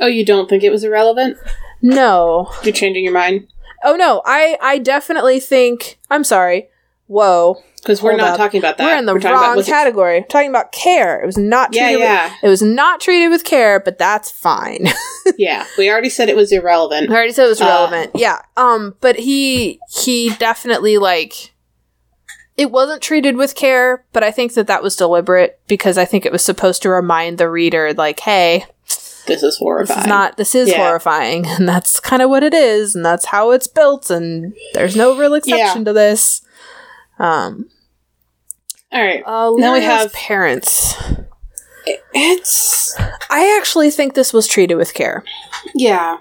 [0.00, 1.36] oh, you don't think it was irrelevant?
[1.80, 3.48] No, You're changing your mind
[3.82, 6.68] Oh no, I I definitely think I'm sorry.
[7.06, 8.36] Whoa, because we're not up.
[8.38, 8.84] talking about that.
[8.86, 10.24] we're in the about- wrong it- category.
[10.28, 11.20] Talking about care.
[11.20, 14.86] It was not treated yeah, With, it was not treated with care, but that's fine.
[15.36, 15.66] yeah.
[15.76, 17.10] We already said it was irrelevant.
[17.10, 18.12] I already said it was Uh, relevant.
[18.14, 18.38] yeah.
[18.56, 21.50] Um, but he he definitely like
[22.56, 26.26] it wasn't treated with care, but I think that that was deliberate because I think
[26.26, 28.66] it was supposed to remind the reader like, hey,
[29.26, 29.96] This is horrifying.
[29.96, 30.36] This is not.
[30.36, 30.76] This is Yeah.
[30.86, 34.94] horrifying, and that's kind of what it is, and that's how it's built, and there's
[34.94, 36.42] no real exception to this.
[37.22, 37.68] Um.
[38.90, 39.22] All right.
[39.24, 40.94] Uh, Now we have- parents.
[42.14, 42.94] It's
[43.30, 45.24] I actually think this was treated with care.
[45.74, 46.18] yeah.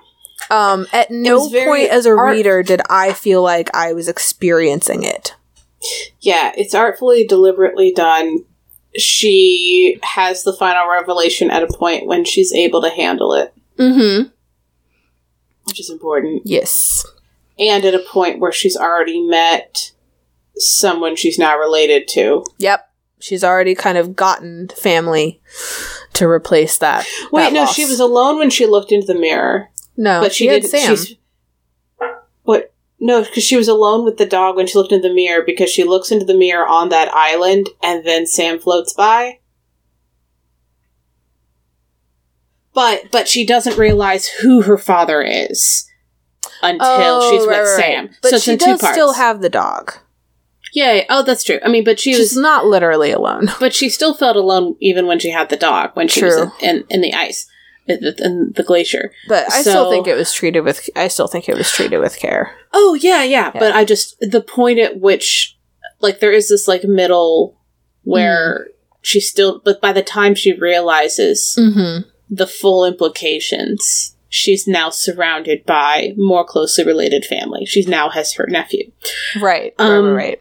[0.49, 5.04] Um, at no point as a art- reader did I feel like I was experiencing
[5.04, 5.36] it.
[6.20, 8.45] Yeah, it's artfully, deliberately done.
[8.97, 14.30] She has the final revelation at a point when she's able to handle it, Mm-hmm.
[15.66, 16.41] which is important.
[16.45, 17.06] Yes.
[17.60, 19.91] And at a point where she's already met
[20.62, 22.43] someone she's now related to.
[22.59, 22.88] Yep.
[23.20, 25.41] She's already kind of gotten family
[26.14, 27.05] to replace that.
[27.32, 27.76] Wait, that no, loss.
[27.76, 29.70] she was alone when she looked into the mirror.
[29.95, 30.95] no, but she, had did Sam.
[30.95, 31.16] She's,
[32.43, 32.74] what?
[32.99, 35.70] No, because she was alone with the dog when she looked into the mirror because
[35.70, 39.39] she looks into the mirror on that island and then Sam floats by.
[42.74, 45.88] But but she doesn't realize who her father is
[46.64, 46.88] until
[47.22, 48.05] oh, she's Oh, with right, right, Sam.
[48.07, 48.16] right.
[48.22, 49.93] But so she does still have the dog.
[50.74, 51.03] Yeah.
[51.09, 51.59] Oh, that's true.
[51.63, 53.47] I mean, but she She's was not literally alone.
[53.59, 56.51] but she still felt alone even when she had the dog when she was True.
[56.61, 57.47] in, in, in the ice
[57.88, 59.11] in the, in the glacier.
[59.28, 60.89] But I still So- think it was treated with.
[60.95, 62.55] I still think it was treated with care.
[62.74, 63.59] Oh yeah, yeah, Yeah.
[63.59, 65.57] But I just the point at which
[65.99, 67.57] like there is this like middle
[68.03, 68.67] where
[69.01, 72.07] she still but by the time she realizes Mm-hmm.
[72.30, 77.65] the full implications, she's now surrounded by more closely related family.
[77.65, 78.91] She now has her nephew.
[79.41, 79.74] Right.
[79.80, 80.39] Um, right.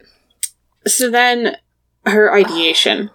[0.86, 1.56] So then
[2.06, 3.10] her ideation.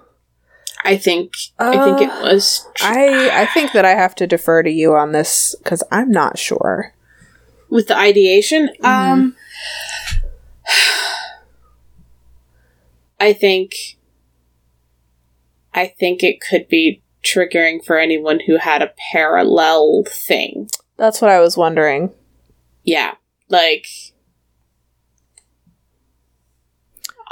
[0.83, 4.27] I think I think it Uh, was tr- I I think that I have to
[4.27, 6.93] defer to you on this because I'm not sure.
[7.69, 8.69] with the ideation.
[8.81, 8.85] Mm-hmm.
[8.85, 9.35] Um
[13.19, 13.73] I think
[15.73, 20.69] I think it could be triggering for anyone who had a parallel thing.
[20.97, 22.11] That's what I was wondering.
[22.83, 23.15] Yeah.
[23.49, 23.87] Like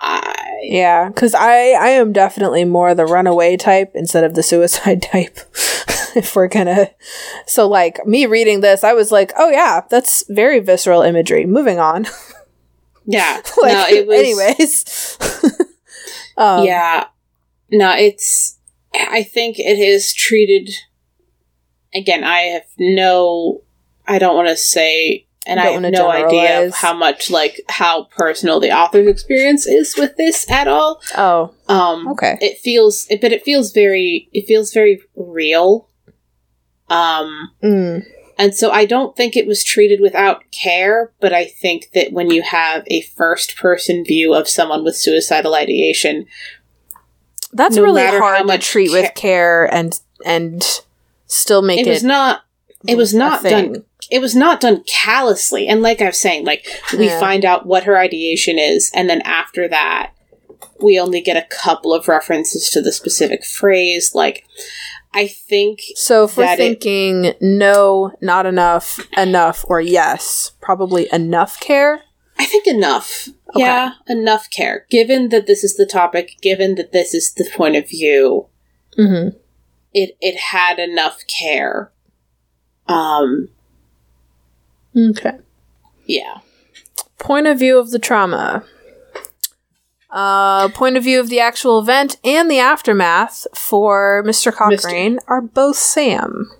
[0.03, 5.01] I Yeah, because I I am definitely more the runaway type instead of the suicide
[5.11, 5.39] type.
[6.15, 6.89] if we're gonna,
[7.47, 11.45] so like me reading this, I was like, oh yeah, that's very visceral imagery.
[11.45, 12.05] Moving on.
[13.05, 13.41] yeah.
[13.61, 15.17] like, no, it was anyways.
[16.37, 17.07] um, Yeah.
[17.71, 18.59] No, it's
[18.93, 20.69] I think it is treated
[21.95, 23.61] again, I have no
[24.05, 28.05] I don't want to say and I have no idea of how much like how
[28.05, 31.01] personal the author's experience is with this at all.
[31.17, 32.37] Oh, Um okay.
[32.41, 35.89] it feels it, but it feels very it feels very real.
[36.89, 38.05] Um Mm,
[38.37, 42.29] and so I don't think it was treated without care, but I think that when
[42.31, 46.25] you have a first person view of someone with suicidal ideation,
[47.53, 50.63] that's No really hard to treat ca- with care and and
[51.27, 51.91] still make it it.
[51.91, 52.41] was not
[52.87, 56.65] it was not done it was not done callously and like i was saying like
[56.97, 57.19] we Yeah.
[57.19, 60.11] find out what her ideation is and then after that
[60.81, 64.45] we only get a couple of references to the specific phrase like
[65.13, 71.07] i think So if we're that it- thinking no, not enough, enough, or yes, probably
[71.13, 72.01] enough care.
[72.37, 73.59] i think enough Okay.
[73.65, 77.75] yeah enough care given that this is the topic given that this is the point
[77.75, 78.47] of view
[78.97, 79.37] Mm-hmm.
[79.93, 81.91] it it had enough care
[82.87, 83.49] um
[84.95, 85.37] Okay.
[86.05, 86.39] yeah
[87.19, 88.63] Point of view of the trauma.
[90.09, 94.53] Uh, point of view of the actual event and the aftermath for Mr.
[94.53, 96.51] Cochrane are both Sam.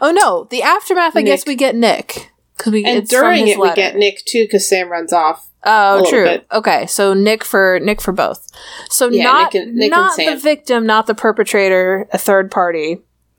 [0.00, 1.16] Oh no, the aftermath.
[1.16, 4.66] I guess we get Nick because we and during it we get nick too because
[4.66, 6.24] sam runs off Oh, true.
[6.24, 6.46] bit.
[6.52, 8.46] Okay, so Nick for Nick for both.
[8.88, 12.98] So Yeah, not Nick and- Nick not the victim, not the perpetrator, a third party.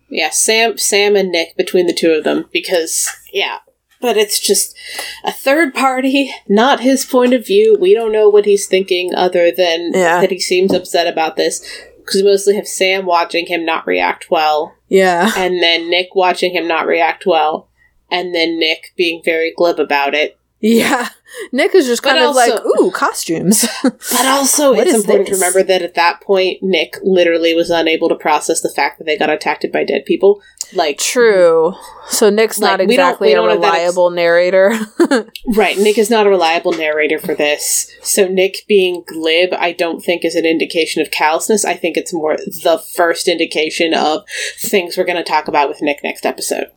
[0.09, 3.59] Yeah, Sam, Sam, and Nick between the two of them because yeah,
[4.01, 4.75] but it's just
[5.23, 7.77] a third party, not his point of view.
[7.79, 10.21] We don't know what he's thinking, other than Yeah.
[10.21, 11.59] that he seems upset about this
[11.99, 15.31] because we mostly have Sam watching him not react well, Yeah.
[15.35, 17.69] and then Nick watching him not react well,
[18.09, 20.37] and then Nick being very glib about it.
[20.61, 21.09] Yeah.
[21.51, 23.65] Nick is just But kind of like, ooh, costumes.
[23.83, 25.39] But also, it's important this?
[25.39, 29.05] to remember that at that point, Nick literally was unable to process the fact that
[29.05, 30.41] they got attacked by dead people.
[30.73, 31.73] Like, True.
[32.09, 34.79] So Nick's Like, not we don't- exactly we a don't have that ex- reliable narrator.
[35.55, 37.89] Right, Nick is not a reliable narrator for this.
[38.01, 41.63] So Nick being glib, I don't think is an indication of callousness.
[41.65, 44.23] I think it's more the first indication of
[44.59, 46.67] things we're going to talk about with Nick next episode.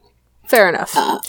[0.50, 0.96] Fair enough.
[0.96, 1.20] Uh,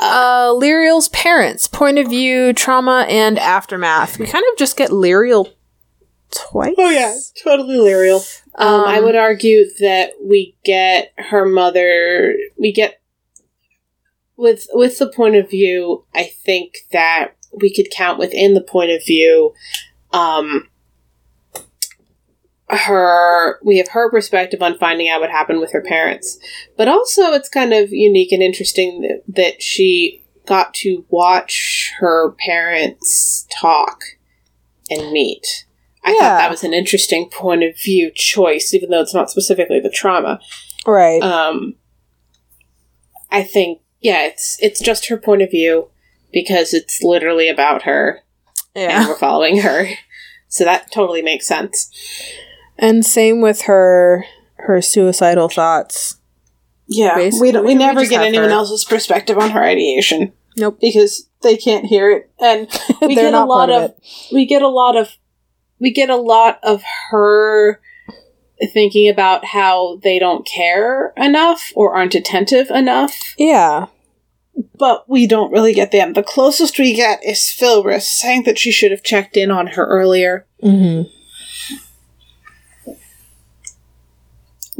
[0.00, 4.18] Uh, Lirael's parents, point of view, trauma, and aftermath.
[4.18, 5.52] We kind of just get Lirael
[6.34, 6.74] twice.
[6.78, 7.14] Oh, yeah,
[7.44, 8.24] totally Lirael.
[8.54, 12.34] Um, I Um, would argue that we get her mother.
[12.58, 13.02] We get
[14.38, 16.06] with with the point of view.
[16.14, 19.52] I think that we could count within the point of view.
[20.14, 20.69] Um,
[22.72, 26.38] her we have her perspective on finding out what happened with her parents
[26.76, 32.32] but also it's kind of unique and interesting that, that she got to watch her
[32.46, 34.00] parents talk
[34.90, 35.66] and meet
[36.04, 36.18] i Yeah.
[36.20, 39.90] thought that was an interesting point of view choice even though it's not specifically the
[39.90, 40.40] trauma
[40.86, 41.22] Right.
[41.22, 41.74] um
[43.30, 45.88] i think yeah it's it's just her point of view
[46.32, 48.20] because it's literally about her
[48.74, 49.08] and yeah.
[49.08, 49.86] we're following her
[50.48, 51.90] so that totally makes sense
[52.80, 54.24] And same with her
[54.56, 56.16] her suicidal thoughts.
[56.88, 57.64] Yeah, Basically, we don't.
[57.64, 58.54] We we never get anyone her.
[58.54, 60.32] else's perspective on her ideation.
[60.56, 60.78] Nope.
[60.80, 62.66] because they can't hear it, and
[63.02, 63.94] we They're get a lot of of,
[64.32, 65.16] we get a lot of
[65.78, 67.80] we get a lot of her
[68.72, 73.86] thinking about how they don't care enough or aren't attentive enough, Yeah.
[74.78, 76.12] but we don't really get them.
[76.12, 79.86] The closest we get is Filris saying that she should have checked in on her
[79.86, 81.08] earlier, Mm-hmm.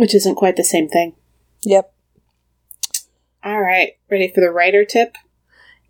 [0.00, 1.12] Which isn't quite the same thing.
[1.62, 1.92] Yep.
[3.44, 5.18] All right, ready for the writer tip?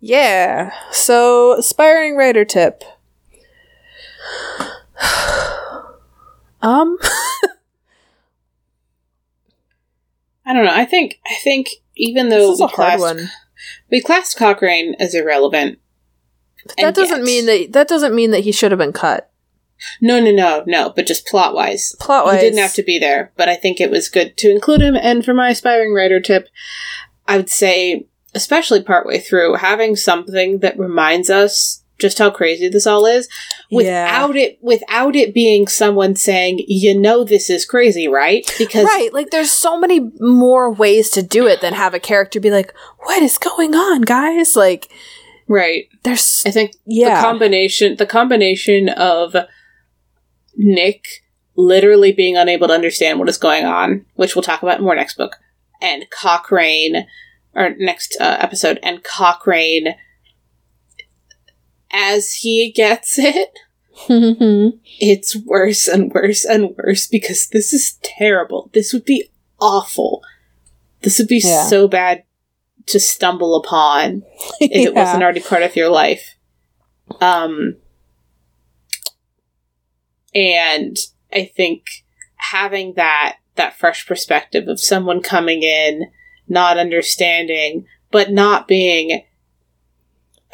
[0.01, 0.73] Yeah.
[0.91, 2.83] So, aspiring writer tip.
[6.61, 6.97] um.
[10.45, 10.73] I don't know.
[10.73, 13.29] I think I think even though we hard classed, one.
[13.89, 15.79] we classed Cochrane as irrelevant.
[16.77, 19.30] That doesn't yet- mean that that doesn't mean that he should have been cut.
[19.99, 20.93] No, no, no, no.
[20.95, 23.31] But just plot wise, Plot wise, he didn't have to be there.
[23.37, 24.95] But I think it was good to include him.
[24.95, 26.47] And for my aspiring writer tip,
[27.27, 32.87] I would say, especially partway through, having something that reminds us just how crazy this
[32.87, 33.29] all is,
[33.69, 39.13] without it, without it being someone saying, "You know, this is crazy, right?" Because Right,
[39.13, 42.73] like there's so many more ways to do it than have a character be like,
[43.03, 44.89] "What is going on, guys?" Like
[45.47, 45.87] right.
[46.03, 47.15] there's I think yeah.
[47.15, 49.35] the combination the combination of
[50.55, 51.05] Nick
[51.55, 55.17] literally being unable to understand what is going on, which we'll talk about more next
[55.17, 55.37] book,
[55.81, 57.07] and Cochrane
[57.53, 59.95] or next uh, episode, and Cochrane
[61.91, 63.49] as he gets it,
[64.99, 68.69] it's worse and worse and worse because this is terrible.
[68.73, 69.29] This would be
[69.59, 70.23] awful.
[71.01, 71.65] This would be Yeah.
[71.65, 72.23] so bad
[72.87, 74.23] to stumble upon
[74.59, 76.35] if it wasn't already part of your life.
[77.19, 77.75] Um,
[80.33, 80.97] and
[81.33, 82.05] I think
[82.35, 86.11] having that that fresh perspective of someone coming in,
[86.47, 89.23] not understanding, but not being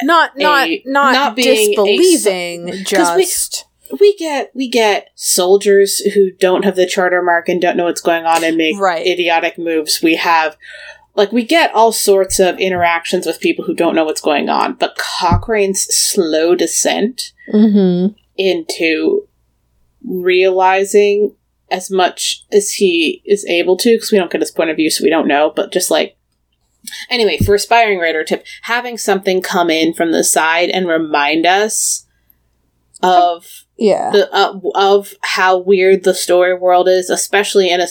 [0.02, 3.66] not not a- not, not being a disbelieving, we- just
[4.00, 8.00] we get we get soldiers who don't have the charter mark and don't know what's
[8.00, 9.06] going on and make Right.
[9.06, 10.02] idiotic moves.
[10.02, 10.56] We have
[11.14, 14.74] like we get all sorts of interactions with people who don't know what's going on,
[14.74, 18.14] but Cochrane's slow descent mm-hmm.
[18.36, 19.27] into
[20.08, 21.34] realizing
[21.70, 24.90] as much as he is able to because we don't get his point of view
[24.90, 26.16] so we don't know but just like
[27.10, 32.06] anyway for aspiring writer tip having something come in from the side and remind us
[33.02, 34.10] of yeah.
[34.10, 37.86] the uh, of how weird the story world is especially in a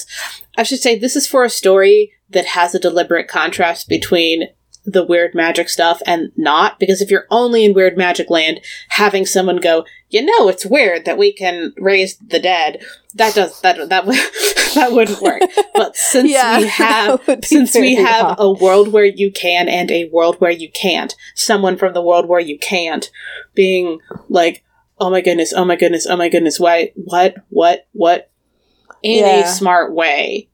[0.58, 4.50] i should say this is for a story that has a deliberate contrast between
[4.90, 9.26] the weird magic stuff and not because if you're only in weird magic land having
[9.26, 12.82] someone go you know it's weird that we can raise the dead
[13.14, 14.16] that does that that would
[14.76, 15.42] that wouldn't work
[15.76, 18.36] but since Yeah, we have that would be since we have odd.
[18.40, 22.26] a world where you can and a world where you can't someone from the world
[22.26, 23.12] where you can't
[23.54, 24.64] being like
[25.00, 28.32] oh my goodness oh my goodness oh my goodness why what what what
[29.04, 29.40] in Yeah.
[29.42, 30.48] a smart way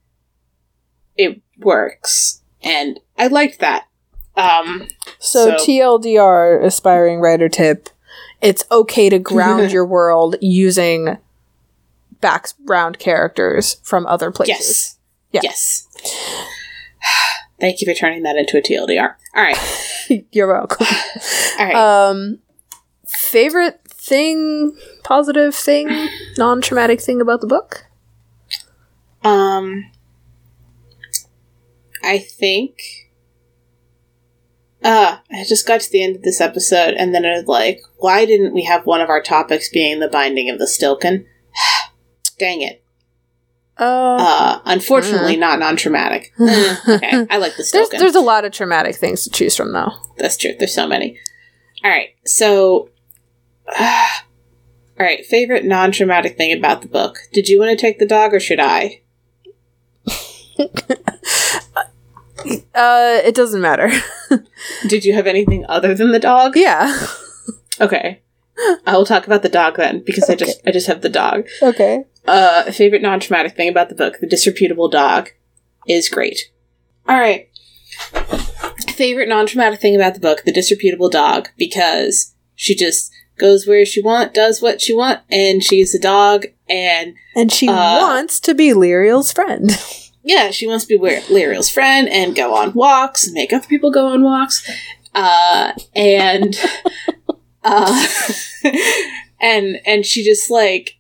[1.16, 3.86] it works and i liked that
[4.36, 4.88] um
[5.20, 7.90] So, So- TLDR aspiring writer tip,
[8.42, 11.18] it's okay to ground your world using
[12.22, 14.56] background characters from other places.
[14.58, 14.98] yes
[15.32, 15.42] Yeah.
[15.44, 15.88] yes
[17.60, 19.58] thank you for turning that into a tldr all right
[20.32, 20.86] You're welcome.
[21.60, 22.40] all right Um
[23.08, 27.86] favorite thing, positive thing, non-traumatic thing about the book?
[29.24, 29.90] Um,
[32.04, 33.03] I think.
[34.84, 37.82] Uh, I just got to the end of this episode, and then I was like,
[37.98, 41.26] why didn't we have one of our topics being the binding of the Stilken?
[42.40, 42.84] Dang it.
[43.78, 46.32] Uh, Uh, unfortunately, not non traumatic.
[46.40, 47.98] okay, I like the Stilken.
[48.00, 49.92] there's a lot of traumatic things to choose from though.
[50.18, 50.54] That's true.
[50.58, 51.18] There's so many.
[51.84, 52.10] All right.
[52.26, 52.90] So,
[53.80, 54.20] all
[55.00, 55.26] right.
[55.26, 57.18] Favorite non-traumatic thing about the book?
[57.32, 59.02] Did you want to take the dog, or should I?
[62.76, 63.90] Uh it doesn't matter.
[64.88, 66.56] Did you have anything other than the dog?
[66.56, 67.08] yeah.
[67.82, 68.22] Okay.
[68.86, 71.48] I will talk about the dog then because I just I just have the dog.
[71.62, 72.06] Okay.
[72.26, 75.30] Uh, favorite non-traumatic thing about the book: the disreputable dog
[75.88, 76.52] is great.
[77.10, 77.50] All right.
[78.96, 84.02] Favorite non-traumatic thing about the book: the disreputable dog, because she just goes where she
[84.02, 88.54] want, does what she want, and she's a dog, and And she Uh, wants to
[88.54, 89.72] be Lirael's friend.
[90.24, 93.92] yeah, she wants to be Lirael's friend and go on walks and make other people
[93.92, 94.68] go on walks.
[95.14, 96.56] Uh, and
[97.64, 98.08] uh,
[99.42, 100.98] and and she just like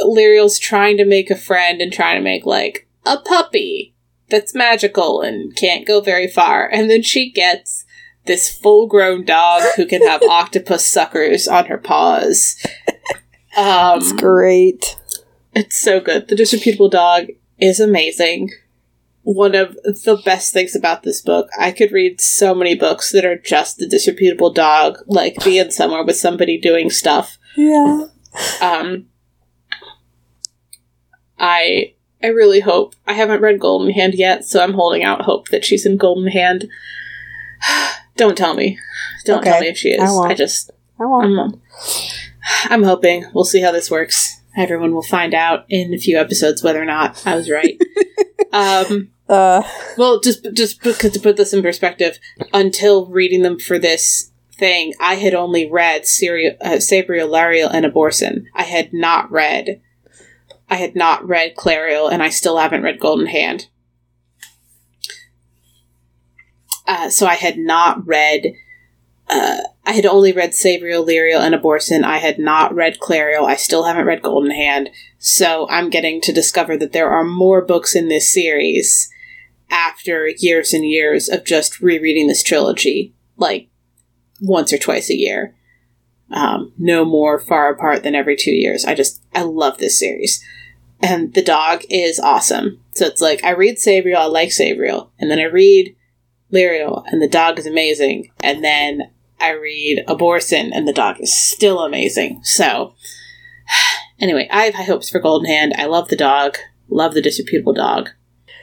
[0.00, 3.94] Lirael's trying to make a friend and trying to make like a puppy
[4.28, 7.84] that's magical and can't go very far, and then she gets
[8.26, 12.56] this full-grown dog who can have octopus suckers on her paws.
[13.56, 14.96] Um, It's great.
[15.54, 16.28] it's so good.
[16.28, 17.28] The disreputable dog
[17.60, 18.50] is amazing.
[19.22, 21.48] One of the best things about this book.
[21.58, 26.04] I could read so many books that are just the disreputable dog, like being somewhere
[26.04, 27.38] with somebody doing stuff.
[27.56, 28.06] Yeah.
[28.62, 29.06] Um,
[31.38, 32.94] I I really hope.
[33.06, 36.28] I haven't read Golden Hand yet, so I'm holding out hope that she's in Golden
[36.28, 36.68] Hand.
[38.16, 38.78] Don't tell me.
[39.24, 40.00] Don't tell me if she is.
[40.00, 40.30] I won't.
[40.30, 41.26] I just I want.
[41.26, 41.60] I'm,
[42.70, 43.26] I'm hoping.
[43.32, 44.39] We'll see how this works.
[44.56, 47.80] Everyone will find out in a few episodes whether or not I was right.
[48.52, 49.62] um, Uh,
[49.96, 52.18] well, just just to put this in perspective,
[52.52, 58.46] until reading them for this thing, I had only read Sabriel, uh, and Abhorsen.
[58.52, 59.80] I had not read.
[60.68, 63.68] I had not read Clariel, and I still haven't read Golden Hand.
[66.88, 68.52] Uh, so I had not read.
[69.28, 69.58] Uh,
[69.90, 72.04] I had only read Sabriel, Lirael, and Abhorsen.
[72.04, 73.44] I had not read Clariel.
[73.44, 74.88] I still haven't read Golden Hand.
[75.18, 79.10] So I'm getting to discover that there are more books in this series
[79.68, 83.68] after years and years of just rereading this trilogy, like
[84.40, 85.56] once or twice a year.
[86.30, 88.84] Um, no more far apart than every two years.
[88.84, 90.40] I just, I love this series.
[91.00, 92.80] And the dog is awesome.
[92.94, 95.96] So it's like, I read Sabriel, I like Sabriel, and then I read
[96.52, 99.10] Lirael, and the dog is amazing, and then
[99.40, 102.40] I read Abhorsen, and the dog is still amazing.
[102.44, 102.94] So,
[104.20, 105.74] anyway, I have high hopes for Golden Hand.
[105.76, 108.10] I love the dog, love the disreputable dog.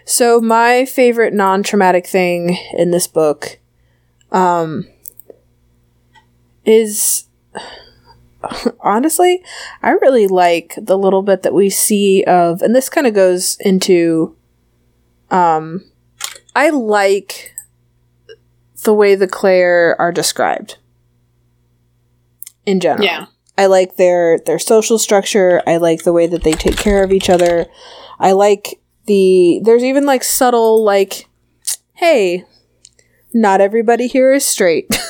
[0.05, 3.59] so my favorite non-traumatic thing in this book,
[4.31, 4.87] um,
[6.65, 7.27] is
[8.81, 9.43] honestly,
[9.81, 13.57] I really like the little bit that we see of, and this kind of goes
[13.59, 14.35] into,
[15.31, 15.83] um,
[16.55, 17.53] I like
[18.87, 20.77] the way the Clayr are described
[22.65, 23.03] in general.
[23.03, 23.25] Yeah.
[23.57, 25.61] I like their their social structure.
[25.67, 27.65] I like the way that they take care of each other.
[28.17, 31.27] I like the there's even like subtle like
[31.95, 32.45] hey,
[33.33, 34.87] not everybody here is straight.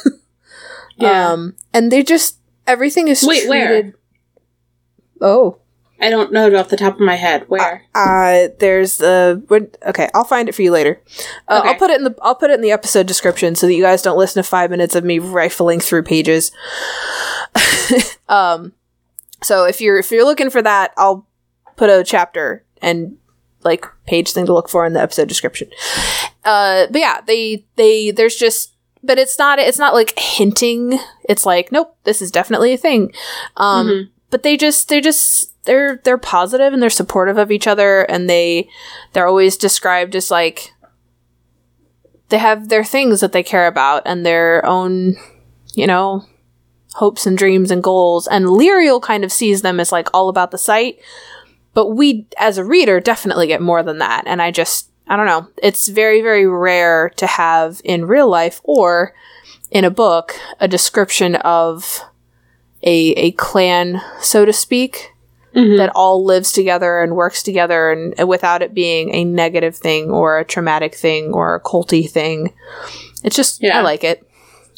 [0.99, 1.29] Yeah.
[1.29, 3.67] Um and they just everything is Wait, where?
[3.67, 3.93] treated
[5.21, 5.59] Oh,
[5.99, 7.45] I don't know it off the top of my head.
[7.47, 7.83] Where?
[7.95, 9.41] uh there's the
[9.85, 11.01] okay, I'll find it for you later.
[11.47, 13.73] Uh, I'll put it in the I'll put it in the episode description so that
[13.73, 16.51] you guys don't listen to 5 minutes of me rifling through pages.
[18.29, 18.73] um
[19.43, 21.27] so if you're if you're looking for that, I'll
[21.75, 23.17] put a chapter and
[23.63, 25.69] like page thing to look for in the episode description.
[26.43, 30.99] Uh but yeah, they they there's just but it's not it's not like hinting.
[31.29, 33.11] It's like nope, this is definitely a thing.
[33.57, 34.09] Um Mhm.
[34.29, 38.27] but they just they just they're they're positive and they're supportive of each other and
[38.27, 38.67] they
[39.13, 40.73] they're always described as like
[42.29, 45.15] they have their things that they care about and their own
[45.75, 46.25] you know
[46.97, 48.27] hopes and dreams and goals.
[48.27, 50.99] And Lirael kind of sees them as like all about the sight.
[51.75, 54.23] But we as a reader definitely get more than that.
[54.25, 55.47] And I just I don't know.
[55.61, 59.13] It's very very rare to have in real life or
[59.69, 62.01] in a book a description of
[62.81, 65.13] a a clan so to speak
[65.55, 65.77] Mhm.
[65.77, 70.11] that all lives together and works together and, and without it being a negative thing
[70.11, 72.53] or a traumatic thing or a culty thing.
[73.23, 73.79] It's just Yeah.
[73.79, 74.23] I like it.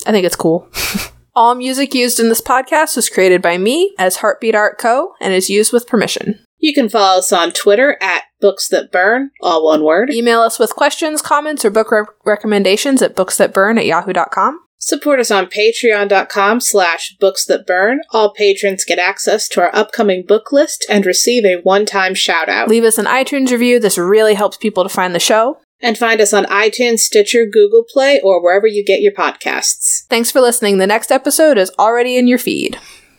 [0.07, 0.69] I think it's cool.
[1.35, 5.13] all music used in this podcast was created by me as Heartbeat Art Co.
[5.19, 6.39] and is used with permission.
[6.59, 10.11] You can follow us on Twitter at Books That Burn, all one word.
[10.13, 14.59] Email us with questions, comments, or book re- recommendations at booksthatburn at yahoo.com.
[14.81, 17.99] Support us on patreon.com slash books that burn.
[18.11, 22.69] All patrons get access to our upcoming book list and receive a one-time shout-out.
[22.69, 23.79] Leave us an iTunes review.
[23.79, 25.57] This really helps people to find the show.
[25.81, 30.05] And find us on iTunes, Stitcher, Google Play, or wherever you get your podcasts.
[30.07, 30.77] Thanks for listening.
[30.77, 32.79] The next episode is already in your feed.